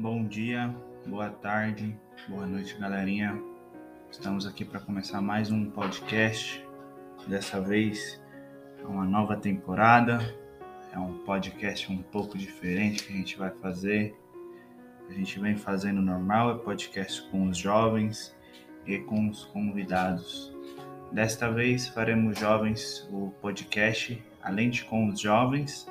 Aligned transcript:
Bom 0.00 0.24
dia, 0.24 0.74
boa 1.06 1.28
tarde, 1.28 1.94
boa 2.26 2.46
noite, 2.46 2.74
galerinha. 2.78 3.38
Estamos 4.10 4.46
aqui 4.46 4.64
para 4.64 4.80
começar 4.80 5.20
mais 5.20 5.50
um 5.50 5.70
podcast. 5.70 6.66
Dessa 7.28 7.60
vez 7.60 8.18
é 8.78 8.86
uma 8.86 9.04
nova 9.04 9.36
temporada. 9.36 10.18
É 10.90 10.98
um 10.98 11.18
podcast 11.18 11.92
um 11.92 11.98
pouco 11.98 12.38
diferente 12.38 13.04
que 13.04 13.12
a 13.12 13.16
gente 13.16 13.36
vai 13.36 13.50
fazer. 13.50 14.18
A 15.06 15.12
gente 15.12 15.38
vem 15.38 15.54
fazendo 15.54 16.00
normal, 16.00 16.52
é 16.52 16.58
podcast 16.60 17.20
com 17.30 17.50
os 17.50 17.58
jovens 17.58 18.34
e 18.86 19.00
com 19.00 19.28
os 19.28 19.44
convidados. 19.44 20.50
Desta 21.12 21.52
vez 21.52 21.88
faremos 21.88 22.38
jovens 22.38 23.06
o 23.12 23.34
podcast, 23.42 24.24
além 24.42 24.70
de 24.70 24.82
com 24.82 25.08
os 25.08 25.20
jovens, 25.20 25.86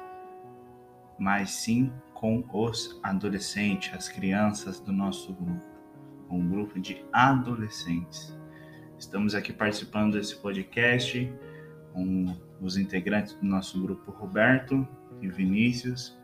mas 1.19 1.51
sim 1.51 1.93
com 2.19 2.43
os 2.51 2.99
adolescentes, 3.01 3.93
as 3.93 4.09
crianças 4.09 4.77
do 4.81 4.91
nosso 4.91 5.31
grupo, 5.31 5.63
um 6.29 6.49
grupo 6.49 6.77
de 6.77 7.01
adolescentes. 7.13 8.37
Estamos 8.97 9.33
aqui 9.33 9.53
participando 9.53 10.15
desse 10.15 10.35
podcast 10.35 11.33
com 11.93 12.35
os 12.59 12.75
integrantes 12.75 13.35
do 13.35 13.45
nosso 13.45 13.81
grupo 13.81 14.11
Roberto 14.11 14.85
e 15.21 15.29
Vinícius, 15.29 16.19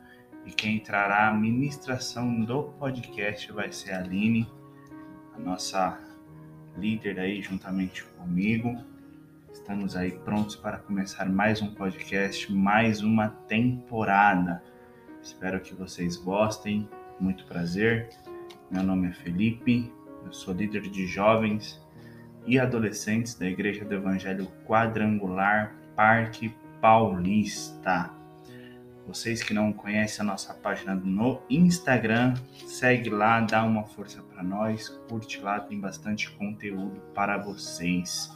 e 0.46 0.52
quem 0.52 0.76
entrará 0.76 1.30
a 1.30 1.34
ministração 1.34 2.42
do 2.42 2.64
podcast 2.74 3.50
vai 3.54 3.72
ser 3.72 3.94
a 3.94 4.00
Aline, 4.00 4.52
a 5.34 5.40
nossa 5.40 5.98
líder 6.78 7.22
aí 7.22 7.42
juntamente 7.42 8.04
comigo. 8.04 8.84
Estamos 9.50 9.96
aí 9.96 10.12
prontos 10.12 10.58
para 10.58 10.78
começar 10.78 11.24
mais 11.30 11.62
um 11.62 11.74
podcast, 11.74 12.52
mais 12.52 13.02
uma 13.02 13.30
temporada. 13.30 14.62
Espero 15.26 15.60
que 15.60 15.74
vocês 15.74 16.16
gostem. 16.16 16.88
Muito 17.20 17.46
prazer. 17.46 18.10
Meu 18.70 18.84
nome 18.84 19.08
é 19.08 19.12
Felipe, 19.12 19.92
eu 20.24 20.32
sou 20.32 20.54
líder 20.54 20.84
de 20.84 21.08
jovens 21.08 21.84
e 22.46 22.60
adolescentes 22.60 23.34
da 23.34 23.48
Igreja 23.48 23.84
do 23.84 23.96
Evangelho 23.96 24.48
Quadrangular 24.68 25.76
Parque 25.96 26.54
Paulista. 26.80 28.12
Vocês 29.08 29.42
que 29.42 29.54
não 29.54 29.74
conhecem 29.74 30.22
a 30.24 30.28
nossa 30.28 30.54
página 30.54 30.94
no 30.94 31.42
Instagram, 31.50 32.36
segue 32.68 33.10
lá, 33.10 33.42
dá 33.42 33.64
uma 33.64 33.84
força 33.84 34.22
para 34.22 34.44
nós, 34.44 34.90
curte 35.10 35.40
lá, 35.42 35.60
tem 35.60 35.80
bastante 35.80 36.30
conteúdo 36.34 37.02
para 37.16 37.38
vocês. 37.40 38.32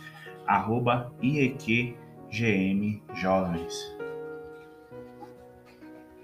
Arroba 0.48 1.14
IEQGM 1.22 3.04
Jovens. 3.14 3.99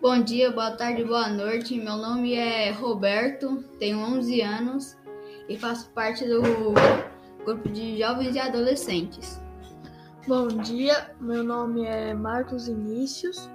Bom 0.07 0.21
dia, 0.21 0.51
boa 0.51 0.69
tarde, 0.69 1.03
boa 1.03 1.29
noite. 1.29 1.79
Meu 1.79 1.97
nome 1.97 2.35
é 2.35 2.69
Roberto, 2.69 3.63
tenho 3.79 3.97
11 3.97 4.39
anos 4.39 4.95
e 5.49 5.57
faço 5.57 5.89
parte 5.95 6.23
do 6.27 6.43
grupo 7.43 7.67
de 7.69 7.97
jovens 7.97 8.35
e 8.35 8.39
adolescentes. 8.39 9.41
Bom 10.27 10.47
dia, 10.47 11.09
meu 11.19 11.43
nome 11.43 11.85
é 11.85 12.13
Marcos 12.13 12.67
Inícios. 12.67 13.49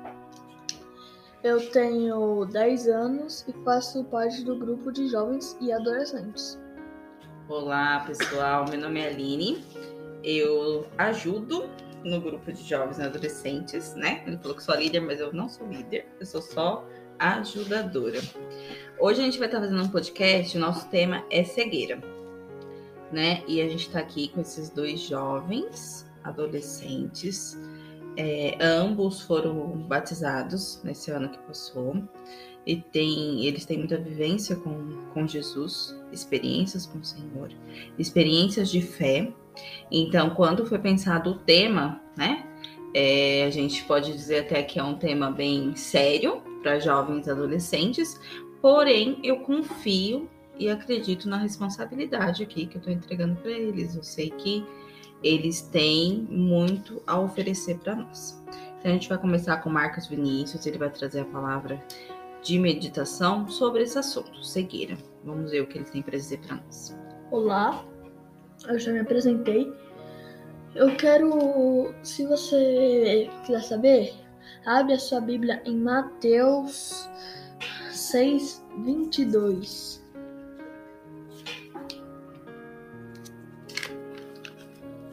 Eu 1.44 1.70
tenho 1.70 2.44
10 2.46 2.88
anos 2.88 3.46
e 3.46 3.52
faço 3.64 4.02
parte 4.06 4.42
do 4.42 4.56
grupo 4.58 4.90
de 4.90 5.06
jovens 5.06 5.56
e 5.60 5.70
adolescentes. 5.72 6.58
Olá, 7.48 8.00
pessoal. 8.00 8.64
Meu 8.68 8.80
nome 8.80 8.98
é 8.98 9.06
Aline. 9.06 9.64
Eu 10.24 10.84
ajudo 10.98 11.70
no 12.04 12.20
grupo 12.20 12.52
de 12.52 12.62
jovens 12.62 12.98
e 12.98 13.02
adolescentes, 13.02 13.94
né? 13.94 14.22
Ele 14.26 14.38
falou 14.38 14.56
que 14.56 14.62
sou 14.62 14.74
líder, 14.74 15.00
mas 15.00 15.20
eu 15.20 15.32
não 15.32 15.48
sou 15.48 15.66
líder, 15.66 16.06
eu 16.18 16.26
sou 16.26 16.42
só 16.42 16.86
ajudadora. 17.18 18.20
Hoje 18.98 19.20
a 19.20 19.24
gente 19.24 19.38
vai 19.38 19.48
estar 19.48 19.60
fazendo 19.60 19.82
um 19.82 19.88
podcast, 19.88 20.56
o 20.56 20.60
nosso 20.60 20.88
tema 20.88 21.25
é 21.30 21.44
cegueira, 21.44 22.00
né? 23.12 23.42
E 23.47 23.60
a 23.60 23.69
gente 23.69 23.86
está 23.86 23.98
aqui 23.98 24.28
com 24.28 24.41
esses 24.41 24.70
dois 24.70 25.00
jovens, 25.00 26.06
adolescentes, 26.25 27.58
é, 28.16 28.56
ambos 28.60 29.22
foram 29.22 29.78
batizados 29.88 30.80
nesse 30.82 31.10
ano 31.10 31.28
que 31.28 31.38
passou 31.38 32.02
e 32.66 32.76
tem, 32.76 33.46
eles 33.46 33.64
têm 33.64 33.78
muita 33.78 33.96
vivência 33.96 34.56
com, 34.56 35.06
com 35.14 35.26
Jesus, 35.26 35.96
experiências 36.12 36.86
com 36.86 36.98
o 36.98 37.04
Senhor, 37.04 37.50
experiências 37.98 38.70
de 38.70 38.82
fé. 38.82 39.32
Então, 39.91 40.31
quando 40.31 40.66
foi 40.66 40.78
pensado 40.78 41.31
o 41.31 41.38
tema, 41.38 42.00
né? 42.16 42.47
É, 42.93 43.44
a 43.44 43.50
gente 43.50 43.84
pode 43.84 44.12
dizer 44.12 44.41
até 44.41 44.62
que 44.62 44.78
é 44.78 44.83
um 44.83 44.97
tema 44.97 45.31
bem 45.31 45.77
sério 45.77 46.43
para 46.61 46.81
jovens 46.81 47.28
adolescentes, 47.28 48.21
porém 48.61 49.21
eu 49.22 49.41
confio 49.41 50.28
e 50.59 50.69
acredito 50.69 51.28
na 51.28 51.37
responsabilidade 51.37 52.43
aqui 52.43 52.66
que 52.66 52.77
eu 52.77 52.81
estou 52.81 52.93
entregando 52.93 53.37
para 53.37 53.50
eles. 53.50 53.94
Eu 53.94 54.03
sei 54.03 54.31
que 54.31 54.65
eles 55.22 55.62
têm 55.62 56.27
muito 56.28 57.03
a 57.06 57.19
oferecer 57.19 57.78
para 57.78 57.94
nós. 57.94 58.43
Então 58.78 58.91
a 58.91 58.94
gente 58.94 59.09
vai 59.09 59.19
começar 59.19 59.59
com 59.59 59.71
Marcos 59.71 60.06
Vinícius, 60.06 60.67
ele 60.67 60.78
vai 60.78 60.91
trazer 60.91 61.21
a 61.21 61.25
palavra 61.25 61.82
de 62.43 62.59
meditação 62.59 63.47
sobre 63.49 63.82
esse 63.82 63.99
assunto, 63.99 64.43
cegueira. 64.43 64.97
Vamos 65.25 65.50
ver 65.50 65.61
o 65.61 65.67
que 65.67 65.78
ele 65.78 65.84
tem 65.84 66.03
para 66.03 66.17
dizer 66.17 66.41
para 66.41 66.56
nós. 66.56 66.97
Olá, 67.31 67.84
eu 68.69 68.78
já 68.78 68.93
me 68.93 69.00
apresentei. 69.00 69.72
Eu 70.75 70.97
quero, 70.97 71.93
se 72.03 72.25
você 72.26 73.28
quiser 73.44 73.62
saber, 73.62 74.15
abre 74.65 74.94
a 74.94 74.98
sua 74.98 75.21
Bíblia 75.21 75.60
em 75.65 75.76
Mateus 75.76 77.09
6, 77.91 78.65
22. 78.84 80.00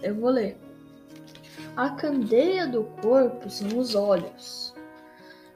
Eu 0.03 0.15
vou 0.15 0.29
ler. 0.29 0.57
A 1.75 1.89
candeia 1.91 2.67
do 2.67 2.83
corpo 3.01 3.49
são 3.49 3.77
os 3.77 3.95
olhos 3.95 4.73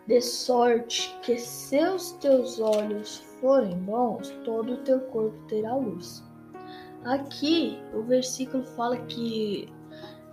de 0.08 0.20
sorte 0.20 1.18
que 1.22 1.38
se 1.38 1.80
os 1.84 2.12
teus 2.14 2.60
olhos 2.60 3.18
forem 3.40 3.78
bons, 3.78 4.30
todo 4.44 4.74
o 4.74 4.78
teu 4.78 5.00
corpo 5.00 5.38
terá 5.48 5.76
luz. 5.76 6.24
Aqui 7.06 7.80
o 7.94 8.04
versículo 8.04 8.64
fala 8.64 8.98
que 8.98 9.68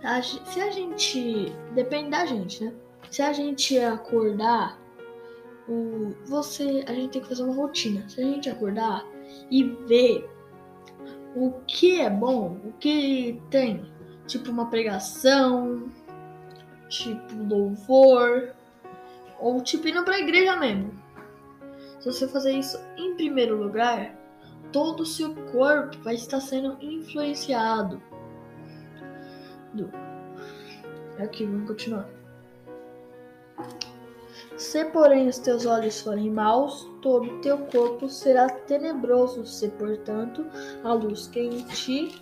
a, 0.03 0.21
se 0.21 0.61
a 0.61 0.71
gente 0.71 1.51
depende 1.73 2.11
da 2.11 2.25
gente, 2.25 2.63
né? 2.63 2.73
Se 3.09 3.21
a 3.21 3.33
gente 3.33 3.77
acordar, 3.79 4.79
o, 5.67 6.13
você, 6.25 6.83
a 6.87 6.93
gente 6.93 7.13
tem 7.13 7.21
que 7.21 7.27
fazer 7.27 7.43
uma 7.43 7.55
rotina. 7.55 8.07
Se 8.07 8.21
a 8.21 8.23
gente 8.23 8.49
acordar 8.49 9.05
e 9.49 9.63
ver 9.63 10.29
o 11.35 11.51
que 11.67 12.01
é 12.01 12.09
bom, 12.09 12.59
o 12.63 12.73
que 12.73 13.41
tem, 13.49 13.85
tipo 14.27 14.51
uma 14.51 14.69
pregação, 14.69 15.89
tipo 16.87 17.35
louvor, 17.47 18.53
ou 19.39 19.61
tipo 19.61 19.87
indo 19.87 20.03
pra 20.03 20.19
igreja 20.19 20.55
mesmo. 20.55 20.91
Se 21.99 22.05
você 22.05 22.27
fazer 22.27 22.53
isso 22.53 22.79
em 22.97 23.15
primeiro 23.15 23.61
lugar, 23.61 24.18
todo 24.71 25.01
o 25.01 25.05
seu 25.05 25.33
corpo 25.51 25.97
vai 25.99 26.15
estar 26.15 26.39
sendo 26.39 26.77
influenciado. 26.81 28.01
Do... 29.73 29.89
Aqui, 31.21 31.45
vamos 31.45 31.67
continuar. 31.67 32.09
Se, 34.57 34.83
porém, 34.85 35.27
os 35.27 35.39
teus 35.39 35.65
olhos 35.65 36.01
forem 36.01 36.29
maus, 36.29 36.85
todo 37.01 37.29
o 37.29 37.41
teu 37.41 37.57
corpo 37.67 38.09
será 38.09 38.49
tenebroso. 38.49 39.45
Se, 39.45 39.69
portanto, 39.69 40.45
a 40.83 40.93
luz 40.93 41.27
que 41.27 41.39
em 41.39 41.63
ti 41.63 42.21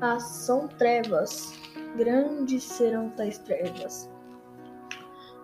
há 0.00 0.18
são 0.20 0.68
trevas, 0.68 1.52
grandes 1.96 2.62
serão 2.62 3.10
tais 3.10 3.38
trevas. 3.38 4.10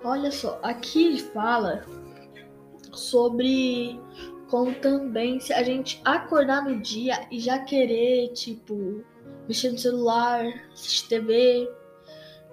Olha 0.05 0.31
só, 0.31 0.59
aqui 0.63 1.07
ele 1.07 1.19
fala 1.19 1.85
sobre 2.93 4.01
como 4.53 4.75
também 4.75 5.41
se 5.41 5.51
a 5.51 5.63
gente 5.63 5.99
acordar 6.05 6.63
no 6.63 6.79
dia 6.79 7.27
e 7.31 7.41
já 7.41 7.61
querer, 7.61 8.35
tipo, 8.35 9.03
mexer 9.49 9.71
no 9.71 9.79
celular, 9.79 10.45
assistir 10.71 11.09
TV, 11.09 11.73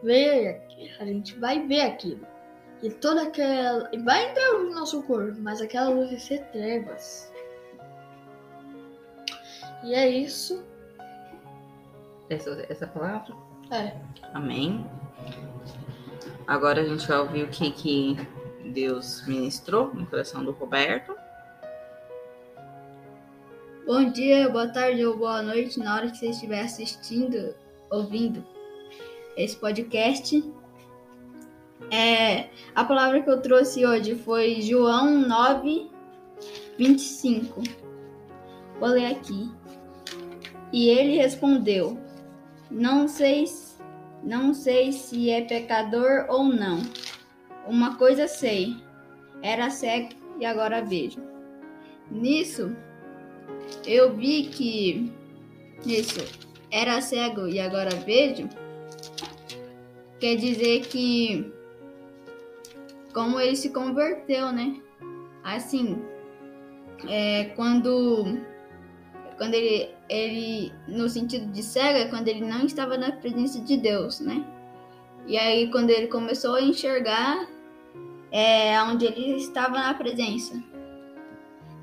ver, 0.01 0.61
a 0.97 1.03
gente 1.03 1.37
vai 1.37 1.67
ver 1.67 1.81
aquilo. 1.81 2.25
E 2.81 2.89
toda 2.89 3.23
aquela. 3.23 3.89
E 3.91 3.97
vai 3.97 4.31
entrar 4.31 4.59
no 4.59 4.73
nosso 4.73 5.03
corpo, 5.03 5.41
mas 5.41 5.59
aquela 5.59 5.89
luz 5.89 6.09
vai 6.09 6.19
ser 6.19 6.41
trevas. 6.53 7.29
E 9.83 9.93
é 9.93 10.07
isso. 10.07 10.63
Essa, 12.29 12.65
essa 12.69 12.87
palavra? 12.87 13.35
É. 13.71 13.97
Amém. 14.33 14.89
Agora 16.47 16.79
a 16.79 16.85
gente 16.85 17.05
vai 17.05 17.19
ouvir 17.19 17.43
o 17.43 17.49
que, 17.49 17.69
que 17.71 18.17
Deus 18.71 19.27
ministrou 19.27 19.93
no 19.93 20.05
coração 20.07 20.45
do 20.45 20.51
Roberto. 20.51 21.18
Bom 23.89 24.11
dia, 24.11 24.47
boa 24.47 24.67
tarde 24.67 25.03
ou 25.03 25.17
boa 25.17 25.41
noite 25.41 25.79
na 25.79 25.95
hora 25.95 26.11
que 26.11 26.17
você 26.19 26.27
estiver 26.27 26.61
assistindo, 26.61 27.55
ouvindo 27.89 28.45
esse 29.35 29.57
podcast. 29.57 30.47
É, 31.89 32.49
a 32.75 32.85
palavra 32.85 33.23
que 33.23 33.27
eu 33.31 33.41
trouxe 33.41 33.83
hoje 33.83 34.13
foi 34.13 34.61
João 34.61 35.09
9, 35.27 35.89
25. 36.77 37.63
Vou 38.79 38.89
ler 38.89 39.07
aqui. 39.07 39.51
E 40.71 40.89
ele 40.89 41.17
respondeu: 41.17 41.97
Não 42.69 43.07
sei, 43.07 43.45
não 44.23 44.53
sei 44.53 44.91
se 44.91 45.31
é 45.31 45.41
pecador 45.41 46.27
ou 46.29 46.43
não. 46.43 46.79
Uma 47.67 47.95
coisa 47.95 48.27
sei: 48.27 48.75
era 49.41 49.71
cego 49.71 50.09
e 50.39 50.45
agora 50.45 50.85
vejo. 50.85 51.19
Nisso, 52.11 52.75
eu 53.85 54.15
vi 54.15 54.43
que 54.43 55.11
isso 55.85 56.19
era 56.71 57.01
cego 57.01 57.47
e 57.47 57.59
agora 57.59 57.89
vejo. 58.05 58.47
Quer 60.19 60.35
dizer 60.35 60.81
que 60.81 61.51
como 63.13 63.39
ele 63.39 63.55
se 63.55 63.69
converteu, 63.69 64.51
né? 64.51 64.81
Assim, 65.43 66.01
é, 67.07 67.45
quando 67.55 68.37
quando 69.37 69.53
ele, 69.53 69.89
ele 70.09 70.73
no 70.87 71.07
sentido 71.07 71.49
de 71.51 71.63
cego 71.63 71.97
é 71.97 72.05
quando 72.05 72.27
ele 72.27 72.45
não 72.45 72.65
estava 72.65 72.97
na 72.97 73.11
presença 73.11 73.61
de 73.61 73.77
Deus, 73.77 74.19
né? 74.19 74.45
E 75.25 75.37
aí 75.37 75.71
quando 75.71 75.89
ele 75.89 76.07
começou 76.07 76.55
a 76.55 76.61
enxergar 76.61 77.47
é 78.31 78.81
onde 78.83 79.05
ele 79.05 79.37
estava 79.37 79.75
na 79.75 79.93
presença. 79.93 80.61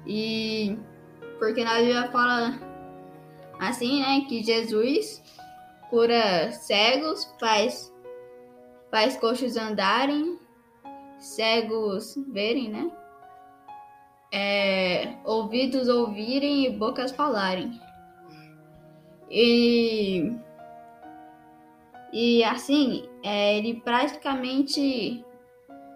E 0.07 0.79
porque 1.39 1.65
na 1.65 1.79
Bíblia 1.79 2.11
fala 2.11 2.59
assim, 3.59 4.01
né, 4.01 4.27
que 4.29 4.43
Jesus 4.43 5.23
cura 5.91 6.51
cegos, 6.53 7.25
faz 7.39 7.95
faz 8.91 9.17
coxos 9.17 9.57
andarem, 9.57 10.39
cegos 11.19 12.17
verem, 12.29 12.71
né? 12.71 12.91
É, 14.33 15.15
ouvidos 15.25 15.89
ouvirem 15.89 16.67
e 16.67 16.71
bocas 16.71 17.13
falarem. 17.13 17.81
E, 19.31 20.33
e 22.13 22.45
assim, 22.45 23.09
é, 23.23 23.59
ele 23.59 23.81
praticamente, 23.81 25.25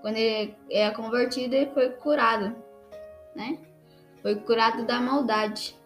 quando 0.03 0.17
ele 0.17 0.55
é 0.71 0.91
convertido, 0.91 1.55
ele 1.55 1.71
foi 1.73 1.91
curado, 1.91 2.55
né? 3.35 3.59
Foi 4.23 4.37
curado 4.37 4.85
da 4.87 5.01
maldade. 5.01 5.79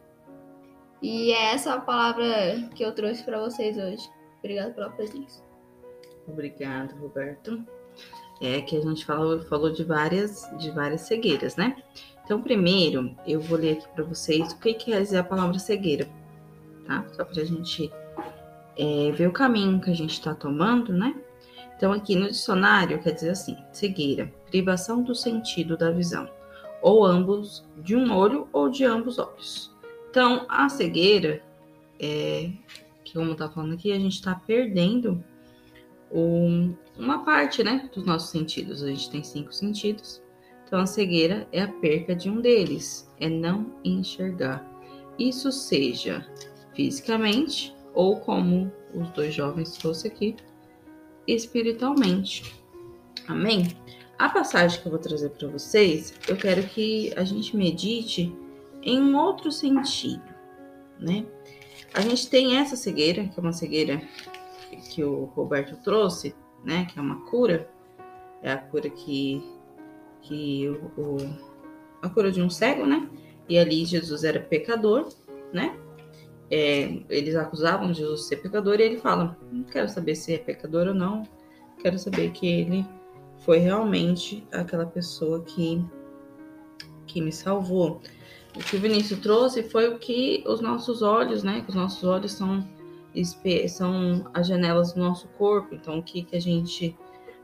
E 1.01 1.33
é 1.33 1.55
essa 1.55 1.75
a 1.75 1.81
palavra 1.81 2.69
que 2.75 2.83
eu 2.83 2.93
trouxe 2.93 3.23
para 3.23 3.39
vocês 3.41 3.77
hoje. 3.77 4.09
Obrigado 4.39 4.75
pela 4.75 4.91
presença. 4.91 5.43
Obrigado, 6.27 6.95
Roberto. 6.97 7.65
É 8.41 8.61
que 8.61 8.77
a 8.77 8.81
gente 8.81 9.05
falou, 9.05 9.41
falou 9.43 9.71
de 9.71 9.85
várias 9.85 10.51
de 10.59 10.71
várias 10.71 11.03
cegueiras, 11.03 11.57
né? 11.57 11.77
Então, 12.25 12.43
primeiro, 12.43 13.15
eu 13.27 13.41
vou 13.41 13.59
ler 13.59 13.79
aqui 13.79 13.89
para 13.95 14.05
vocês 14.05 14.53
o 14.53 14.59
que 14.59 14.75
quer 14.75 15.03
dizer 15.03 15.19
a 15.19 15.25
palavra 15.25 15.59
cegueira, 15.59 16.09
tá? 16.87 17.05
Só 17.13 17.25
para 17.25 17.43
a 17.43 17.45
gente 17.45 17.93
é, 18.77 19.13
ver 19.13 19.29
o 19.29 19.33
caminho 19.33 19.81
que 19.81 19.91
a 19.91 19.95
gente 19.95 20.13
está 20.13 20.35
tomando, 20.35 20.93
né? 20.93 21.15
Então, 21.77 21.93
aqui 21.93 22.17
no 22.17 22.29
dicionário 22.29 23.03
quer 23.03 23.13
dizer 23.13 23.31
assim: 23.31 23.57
cegueira, 23.73 24.33
privação 24.47 25.03
do 25.03 25.15
sentido 25.15 25.77
da 25.77 25.91
visão, 25.91 26.29
ou 26.85 27.03
ambos, 27.03 27.65
de 27.79 27.97
um 27.97 28.15
olho 28.15 28.47
ou 28.53 28.69
de 28.69 28.85
ambos 28.85 29.19
olhos. 29.19 29.75
Então, 30.11 30.45
a 30.51 30.69
cegueira, 30.69 31.43
é, 31.99 32.51
que 33.03 33.15
como 33.15 33.35
tá 33.35 33.49
falando 33.49 33.73
aqui, 33.73 33.91
a 33.91 33.99
gente 33.99 34.17
está 34.17 34.35
perdendo 34.35 35.25
um, 36.13 36.75
uma 36.99 37.25
parte, 37.25 37.65
né, 37.65 37.89
dos 37.95 38.05
nossos 38.05 38.29
sentidos. 38.29 38.83
A 38.83 38.89
gente 38.89 39.11
tem 39.11 39.25
cinco 39.25 39.51
sentidos. 39.51 40.23
Então, 40.67 40.79
a 40.79 40.85
cegueira 40.85 41.49
é 41.53 41.63
a 41.63 41.69
perca 41.69 42.15
de 42.15 42.29
um 42.29 42.39
deles, 42.43 43.11
é 43.19 43.31
não 43.31 43.75
enxergar. 43.83 44.63
Isso 45.19 45.51
seja 45.51 46.27
fisicamente 46.75 47.75
ou 47.95 48.21
como 48.21 48.71
os 48.93 49.09
dois 49.13 49.33
jovens 49.33 49.73
trouxe 49.79 50.09
aqui, 50.09 50.37
espiritualmente. 51.27 52.55
Amém? 53.27 53.69
A 54.19 54.29
passagem 54.29 54.81
que 54.81 54.87
eu 54.87 54.91
vou 54.91 55.01
trazer 55.01 55.31
para 55.31 55.49
vocês, 55.49 56.15
eu 56.29 56.37
quero 56.37 56.63
que 56.63 57.13
a 57.17 57.25
gente 57.25 57.57
medite 57.57 58.35
em 58.83 59.01
um 59.01 59.17
outro 59.17 59.51
sentido, 59.51 60.23
né? 61.01 61.27
A 61.93 62.01
gente 62.01 62.29
tem 62.29 62.57
essa 62.57 62.77
cegueira, 62.77 63.27
que 63.27 63.39
é 63.39 63.43
uma 63.43 63.53
cegueira 63.53 64.01
que 64.91 65.03
o 65.03 65.25
Roberto 65.25 65.77
trouxe, 65.83 66.35
né? 66.65 66.87
Que 66.87 66.99
é 66.99 67.03
uma 67.03 67.25
cura, 67.27 67.69
é 68.43 68.53
a 68.53 68.59
cura 68.59 68.89
que 68.89 69.43
que 70.23 70.69
o, 70.69 71.01
o, 71.01 71.17
a 72.01 72.09
cura 72.09 72.33
de 72.33 72.41
um 72.41 72.49
cego, 72.49 72.87
né? 72.87 73.09
E 73.49 73.59
ali 73.59 73.85
Jesus 73.85 74.25
era 74.25 74.41
pecador, 74.41 75.09
né? 75.53 75.77
É, 76.51 77.01
eles 77.09 77.35
acusavam 77.35 77.93
Jesus 77.93 78.21
de 78.21 78.27
ser 78.27 78.37
pecador 78.37 78.79
e 78.81 78.85
ele 78.85 78.99
fala: 78.99 79.37
Não 79.51 79.65
quero 79.65 79.89
saber 79.89 80.15
se 80.15 80.35
é 80.35 80.39
pecador 80.39 80.89
ou 80.89 80.95
não, 80.95 81.25
quero 81.81 81.99
saber 81.99 82.31
que 82.31 82.47
ele 82.47 82.87
foi 83.45 83.59
realmente 83.59 84.47
aquela 84.53 84.87
pessoa 84.87 85.43
que, 85.43 85.85
que 87.07 87.21
me 87.21 87.33
salvou. 87.33 88.01
O 88.57 88.61
que 88.61 88.77
o 88.77 88.81
Vinícius 88.81 89.21
trouxe 89.21 89.63
foi 89.63 89.89
o 89.89 89.99
que 89.99 90.43
os 90.47 90.61
nossos 90.61 91.03
olhos, 91.03 91.43
né? 91.43 91.61
Que 91.61 91.71
os 91.71 91.75
nossos 91.75 92.05
olhos 92.05 92.33
são, 92.33 92.67
são 93.69 94.31
as 94.33 94.47
janelas 94.47 94.93
do 94.93 95.01
nosso 95.01 95.29
corpo. 95.37 95.75
Então, 95.75 95.99
o 95.99 96.03
que, 96.03 96.23
que 96.23 96.37
a 96.37 96.41
gente 96.41 96.97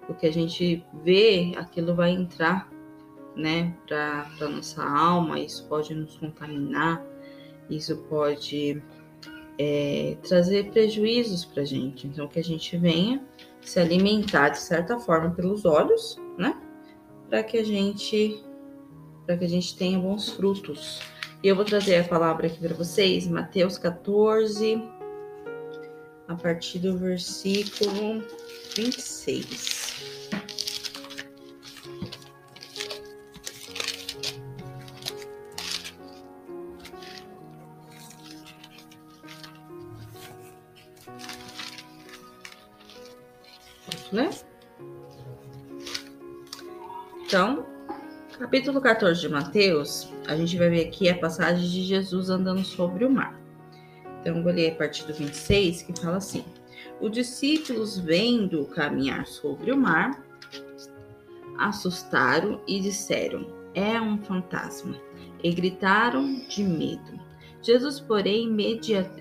o 0.08 0.14
que 0.14 0.26
a 0.26 0.32
gente 0.32 0.84
vê, 1.04 1.52
aquilo 1.56 1.94
vai 1.94 2.10
entrar, 2.10 2.68
né, 3.36 3.72
para 3.86 4.48
nossa 4.48 4.82
alma. 4.82 5.38
Isso 5.38 5.68
pode 5.68 5.94
nos 5.94 6.16
contaminar, 6.16 7.04
isso 7.68 7.96
pode 8.08 8.82
é, 9.56 10.16
trazer 10.22 10.70
prejuízos 10.72 11.44
para 11.44 11.64
gente. 11.64 12.08
Então, 12.08 12.26
que 12.26 12.40
a 12.40 12.44
gente 12.44 12.76
venha 12.76 13.24
se 13.62 13.78
alimentar 13.78 14.50
de 14.50 14.58
certa 14.58 14.98
forma 14.98 15.30
pelos 15.30 15.64
olhos, 15.64 16.16
né, 16.38 16.56
para 17.28 17.42
que 17.42 17.58
a 17.58 17.64
gente 17.64 18.44
para 19.26 19.36
que 19.36 19.44
a 19.44 19.48
gente 19.48 19.76
tenha 19.76 19.98
bons 19.98 20.30
frutos. 20.30 21.00
E 21.42 21.48
eu 21.48 21.54
vou 21.54 21.64
trazer 21.64 21.96
a 21.96 22.04
palavra 22.04 22.48
aqui 22.48 22.58
para 22.58 22.74
vocês, 22.74 23.28
Mateus 23.28 23.78
14, 23.78 24.82
a 26.26 26.34
partir 26.34 26.80
do 26.80 26.98
versículo 26.98 28.22
26. 28.74 29.89
Né? 44.12 44.30
Então, 47.24 47.64
capítulo 48.38 48.80
14 48.80 49.20
de 49.20 49.28
Mateus, 49.28 50.08
a 50.26 50.36
gente 50.36 50.56
vai 50.58 50.68
ver 50.68 50.88
aqui 50.88 51.08
a 51.08 51.18
passagem 51.18 51.68
de 51.68 51.82
Jesus 51.82 52.28
andando 52.28 52.64
sobre 52.64 53.04
o 53.04 53.10
mar. 53.10 53.38
Então, 54.20 54.42
vou 54.42 54.52
ler 54.52 54.72
a 54.72 54.74
partir 54.74 55.06
do 55.06 55.14
26, 55.14 55.82
que 55.82 56.00
fala 56.00 56.16
assim: 56.16 56.44
Os 57.00 57.10
discípulos, 57.10 57.98
vendo 57.98 58.66
caminhar 58.66 59.26
sobre 59.26 59.72
o 59.72 59.76
mar, 59.76 60.22
assustaram 61.58 62.60
e 62.66 62.80
disseram: 62.80 63.46
É 63.74 64.00
um 64.00 64.18
fantasma. 64.18 64.96
E 65.42 65.52
gritaram 65.52 66.34
de 66.48 66.62
medo. 66.62 67.18
Jesus, 67.62 67.98
porém, 68.00 68.44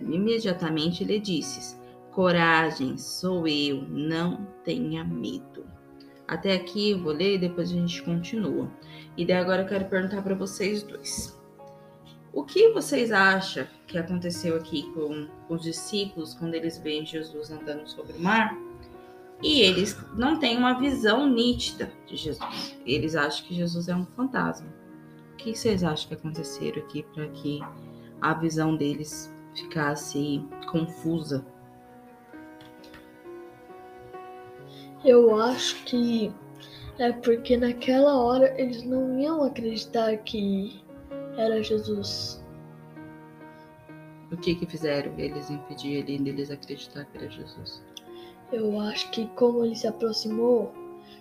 imediatamente 0.01 1.03
lhe 1.03 1.19
disse: 1.19 1.78
Coragem, 2.11 2.97
sou 2.97 3.47
eu, 3.47 3.81
não 3.83 4.47
tenha 4.63 5.03
medo. 5.03 5.65
Até 6.27 6.53
aqui 6.53 6.91
eu 6.91 7.01
vou 7.01 7.13
ler 7.13 7.35
e 7.35 7.39
depois 7.39 7.71
a 7.71 7.73
gente 7.73 8.03
continua. 8.03 8.69
E 9.17 9.25
daí 9.25 9.37
agora 9.37 9.63
eu 9.63 9.67
quero 9.67 9.85
perguntar 9.85 10.21
para 10.21 10.35
vocês 10.35 10.83
dois. 10.83 11.39
O 12.31 12.43
que 12.43 12.69
vocês 12.69 13.11
acham 13.11 13.67
que 13.87 13.97
aconteceu 13.97 14.55
aqui 14.55 14.83
com 14.93 15.27
os 15.49 15.63
discípulos 15.63 16.35
quando 16.35 16.53
eles 16.53 16.77
veem 16.77 17.05
Jesus 17.05 17.49
andando 17.49 17.87
sobre 17.87 18.13
o 18.13 18.21
mar? 18.21 18.55
E 19.41 19.61
eles 19.61 19.97
não 20.15 20.37
têm 20.37 20.57
uma 20.57 20.79
visão 20.79 21.27
nítida 21.27 21.91
de 22.05 22.15
Jesus. 22.15 22.77
Eles 22.85 23.15
acham 23.15 23.47
que 23.47 23.55
Jesus 23.55 23.87
é 23.87 23.95
um 23.95 24.05
fantasma. 24.05 24.67
O 25.33 25.35
que 25.37 25.55
vocês 25.55 25.83
acham 25.83 26.09
que 26.09 26.13
aconteceu 26.13 26.69
aqui 26.75 27.03
para 27.13 27.27
que 27.29 27.59
a 28.21 28.33
visão 28.33 28.75
deles 28.75 29.33
ficasse 29.55 30.45
confusa? 30.69 31.45
Eu 35.05 35.33
acho 35.39 35.83
que 35.85 36.31
é 36.97 37.13
porque 37.13 37.55
naquela 37.55 38.19
hora 38.19 38.53
eles 38.59 38.83
não 38.83 39.17
iam 39.17 39.43
acreditar 39.43 40.17
que 40.17 40.83
era 41.37 41.63
Jesus. 41.63 42.43
O 44.29 44.35
que 44.35 44.55
que 44.55 44.65
fizeram 44.65 45.17
eles 45.17 45.49
impedir 45.49 45.99
ele 45.99 46.19
deles 46.19 46.51
acreditar 46.51 47.05
que 47.05 47.17
era 47.17 47.29
Jesus? 47.29 47.81
Eu 48.51 48.77
acho 48.81 49.09
que 49.11 49.25
como 49.35 49.63
ele 49.63 49.75
se 49.75 49.87
aproximou, 49.87 50.73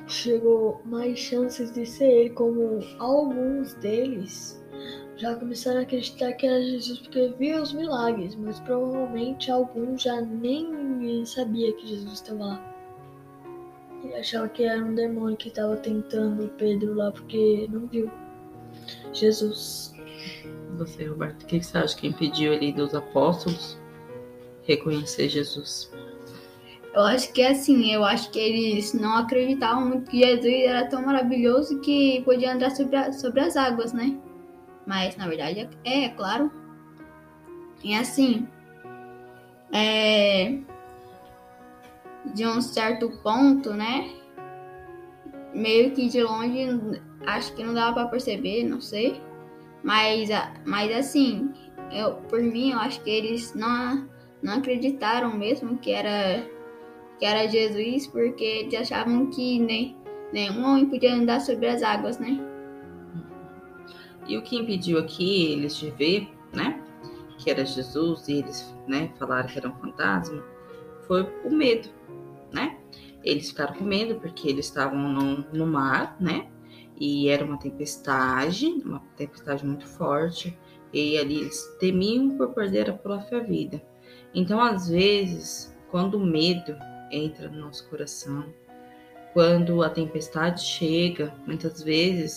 chegou 0.08 0.80
mais 0.84 1.16
chances 1.18 1.70
de 1.72 1.86
ser 1.86 2.10
ele, 2.10 2.30
como 2.30 2.80
alguns 2.98 3.74
deles 3.74 4.60
já 5.16 5.36
começaram 5.36 5.80
a 5.80 5.82
acreditar 5.82 6.32
que 6.32 6.46
era 6.46 6.60
Jesus 6.62 6.98
porque 6.98 7.28
via 7.38 7.62
os 7.62 7.72
milagres, 7.72 8.34
mas 8.34 8.58
provavelmente 8.60 9.50
alguns 9.50 10.02
já 10.02 10.20
nem 10.20 11.24
sabia 11.24 11.72
que 11.74 11.86
Jesus 11.86 12.14
estava 12.14 12.44
lá. 12.44 12.77
E 14.08 14.14
achava 14.14 14.48
que 14.48 14.64
era 14.64 14.82
um 14.82 14.94
demônio 14.94 15.36
que 15.36 15.48
estava 15.48 15.76
tentando 15.76 16.48
Pedro 16.56 16.94
lá 16.94 17.12
porque 17.12 17.68
não 17.70 17.86
viu 17.86 18.10
Jesus. 19.12 19.94
Você, 20.76 21.04
Roberto, 21.04 21.42
o 21.42 21.46
que 21.46 21.62
você 21.62 21.78
acha 21.78 21.96
que 21.96 22.06
impediu 22.06 22.52
ali 22.52 22.72
dos 22.72 22.94
apóstolos 22.94 23.78
reconhecer 24.62 25.28
Jesus? 25.28 25.90
Eu 26.94 27.02
acho 27.02 27.32
que 27.32 27.42
é 27.42 27.50
assim, 27.50 27.92
eu 27.92 28.04
acho 28.04 28.30
que 28.30 28.38
eles 28.38 28.92
não 28.94 29.18
acreditavam 29.18 29.86
muito 29.86 30.10
que 30.10 30.20
Jesus 30.20 30.64
era 30.64 30.86
tão 30.86 31.04
maravilhoso 31.04 31.80
que 31.80 32.22
podia 32.24 32.54
andar 32.54 32.70
sobre, 32.70 32.96
a, 32.96 33.12
sobre 33.12 33.40
as 33.40 33.56
águas, 33.56 33.92
né? 33.92 34.18
Mas 34.86 35.16
na 35.16 35.28
verdade 35.28 35.68
é, 35.84 36.04
é 36.04 36.08
claro. 36.08 36.50
E 37.84 37.94
assim, 37.94 38.48
é, 39.72 40.58
de 42.26 42.46
um 42.46 42.60
certo 42.60 43.10
ponto, 43.22 43.72
né? 43.72 44.10
Meio 45.54 45.92
que 45.92 46.08
de 46.08 46.22
longe, 46.22 47.00
acho 47.26 47.54
que 47.54 47.64
não 47.64 47.74
dava 47.74 47.94
para 47.94 48.08
perceber, 48.08 48.64
não 48.64 48.80
sei. 48.80 49.20
Mas, 49.82 50.28
mas 50.64 50.94
assim, 50.96 51.50
eu, 51.92 52.14
por 52.28 52.42
mim, 52.42 52.72
eu 52.72 52.78
acho 52.78 53.02
que 53.02 53.10
eles 53.10 53.54
não, 53.54 54.08
não 54.42 54.54
acreditaram 54.54 55.36
mesmo 55.36 55.78
que 55.78 55.90
era, 55.90 56.44
que 57.18 57.24
era 57.24 57.48
Jesus, 57.48 58.06
porque 58.06 58.44
eles 58.44 58.74
achavam 58.74 59.30
que 59.30 59.58
nem, 59.58 59.96
nenhum 60.32 60.64
homem 60.64 60.86
podia 60.86 61.14
andar 61.14 61.40
sobre 61.40 61.68
as 61.68 61.82
águas, 61.82 62.18
né? 62.18 62.38
E 64.26 64.36
o 64.36 64.42
que 64.42 64.56
impediu 64.56 64.98
aqui 64.98 65.52
eles 65.52 65.76
de 65.76 65.90
ver, 65.92 66.28
né? 66.52 66.82
Que 67.38 67.50
era 67.50 67.64
Jesus 67.64 68.28
e 68.28 68.34
eles 68.40 68.76
né, 68.86 69.10
falaram 69.18 69.48
que 69.48 69.58
era 69.58 69.68
um 69.68 69.74
fantasma, 69.76 70.44
foi 71.08 71.26
o 71.44 71.50
medo 71.50 71.88
né? 72.52 72.76
Eles 73.22 73.48
ficaram 73.48 73.74
com 73.74 73.84
medo 73.84 74.16
porque 74.16 74.48
eles 74.48 74.66
estavam 74.66 74.98
no, 74.98 75.38
no 75.52 75.66
mar, 75.66 76.16
né? 76.20 76.48
E 76.98 77.28
era 77.28 77.44
uma 77.44 77.58
tempestade, 77.58 78.66
uma 78.84 79.00
tempestade 79.16 79.64
muito 79.64 79.86
forte, 79.86 80.56
e 80.92 81.16
ali 81.18 81.40
eles 81.40 81.76
temiam 81.78 82.30
por 82.36 82.54
perder 82.54 82.90
a 82.90 82.94
própria 82.94 83.42
vida. 83.42 83.80
Então, 84.34 84.60
às 84.60 84.88
vezes, 84.88 85.76
quando 85.90 86.14
o 86.14 86.26
medo 86.26 86.76
entra 87.10 87.48
no 87.48 87.60
nosso 87.60 87.88
coração, 87.88 88.44
quando 89.32 89.82
a 89.82 89.90
tempestade 89.90 90.62
chega, 90.62 91.32
muitas 91.46 91.82
vezes 91.82 92.36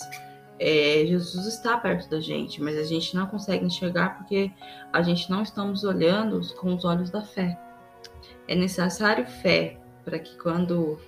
é, 0.60 1.04
Jesus 1.06 1.46
está 1.46 1.76
perto 1.76 2.08
da 2.08 2.20
gente, 2.20 2.62
mas 2.62 2.78
a 2.78 2.84
gente 2.84 3.16
não 3.16 3.26
consegue 3.26 3.64
enxergar 3.64 4.18
porque 4.18 4.52
a 4.92 5.02
gente 5.02 5.28
não 5.28 5.42
estamos 5.42 5.82
olhando 5.82 6.40
com 6.54 6.74
os 6.74 6.84
olhos 6.84 7.10
da 7.10 7.22
fé. 7.22 7.58
É 8.48 8.54
necessário 8.54 9.26
fé 9.26 9.78
para 10.04 10.18
que 10.18 10.36
quando 10.38 10.98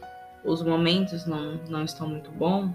os 0.45 0.63
momentos 0.63 1.27
não, 1.27 1.61
não 1.69 1.85
estão 1.85 2.07
muito 2.07 2.31
bons, 2.31 2.73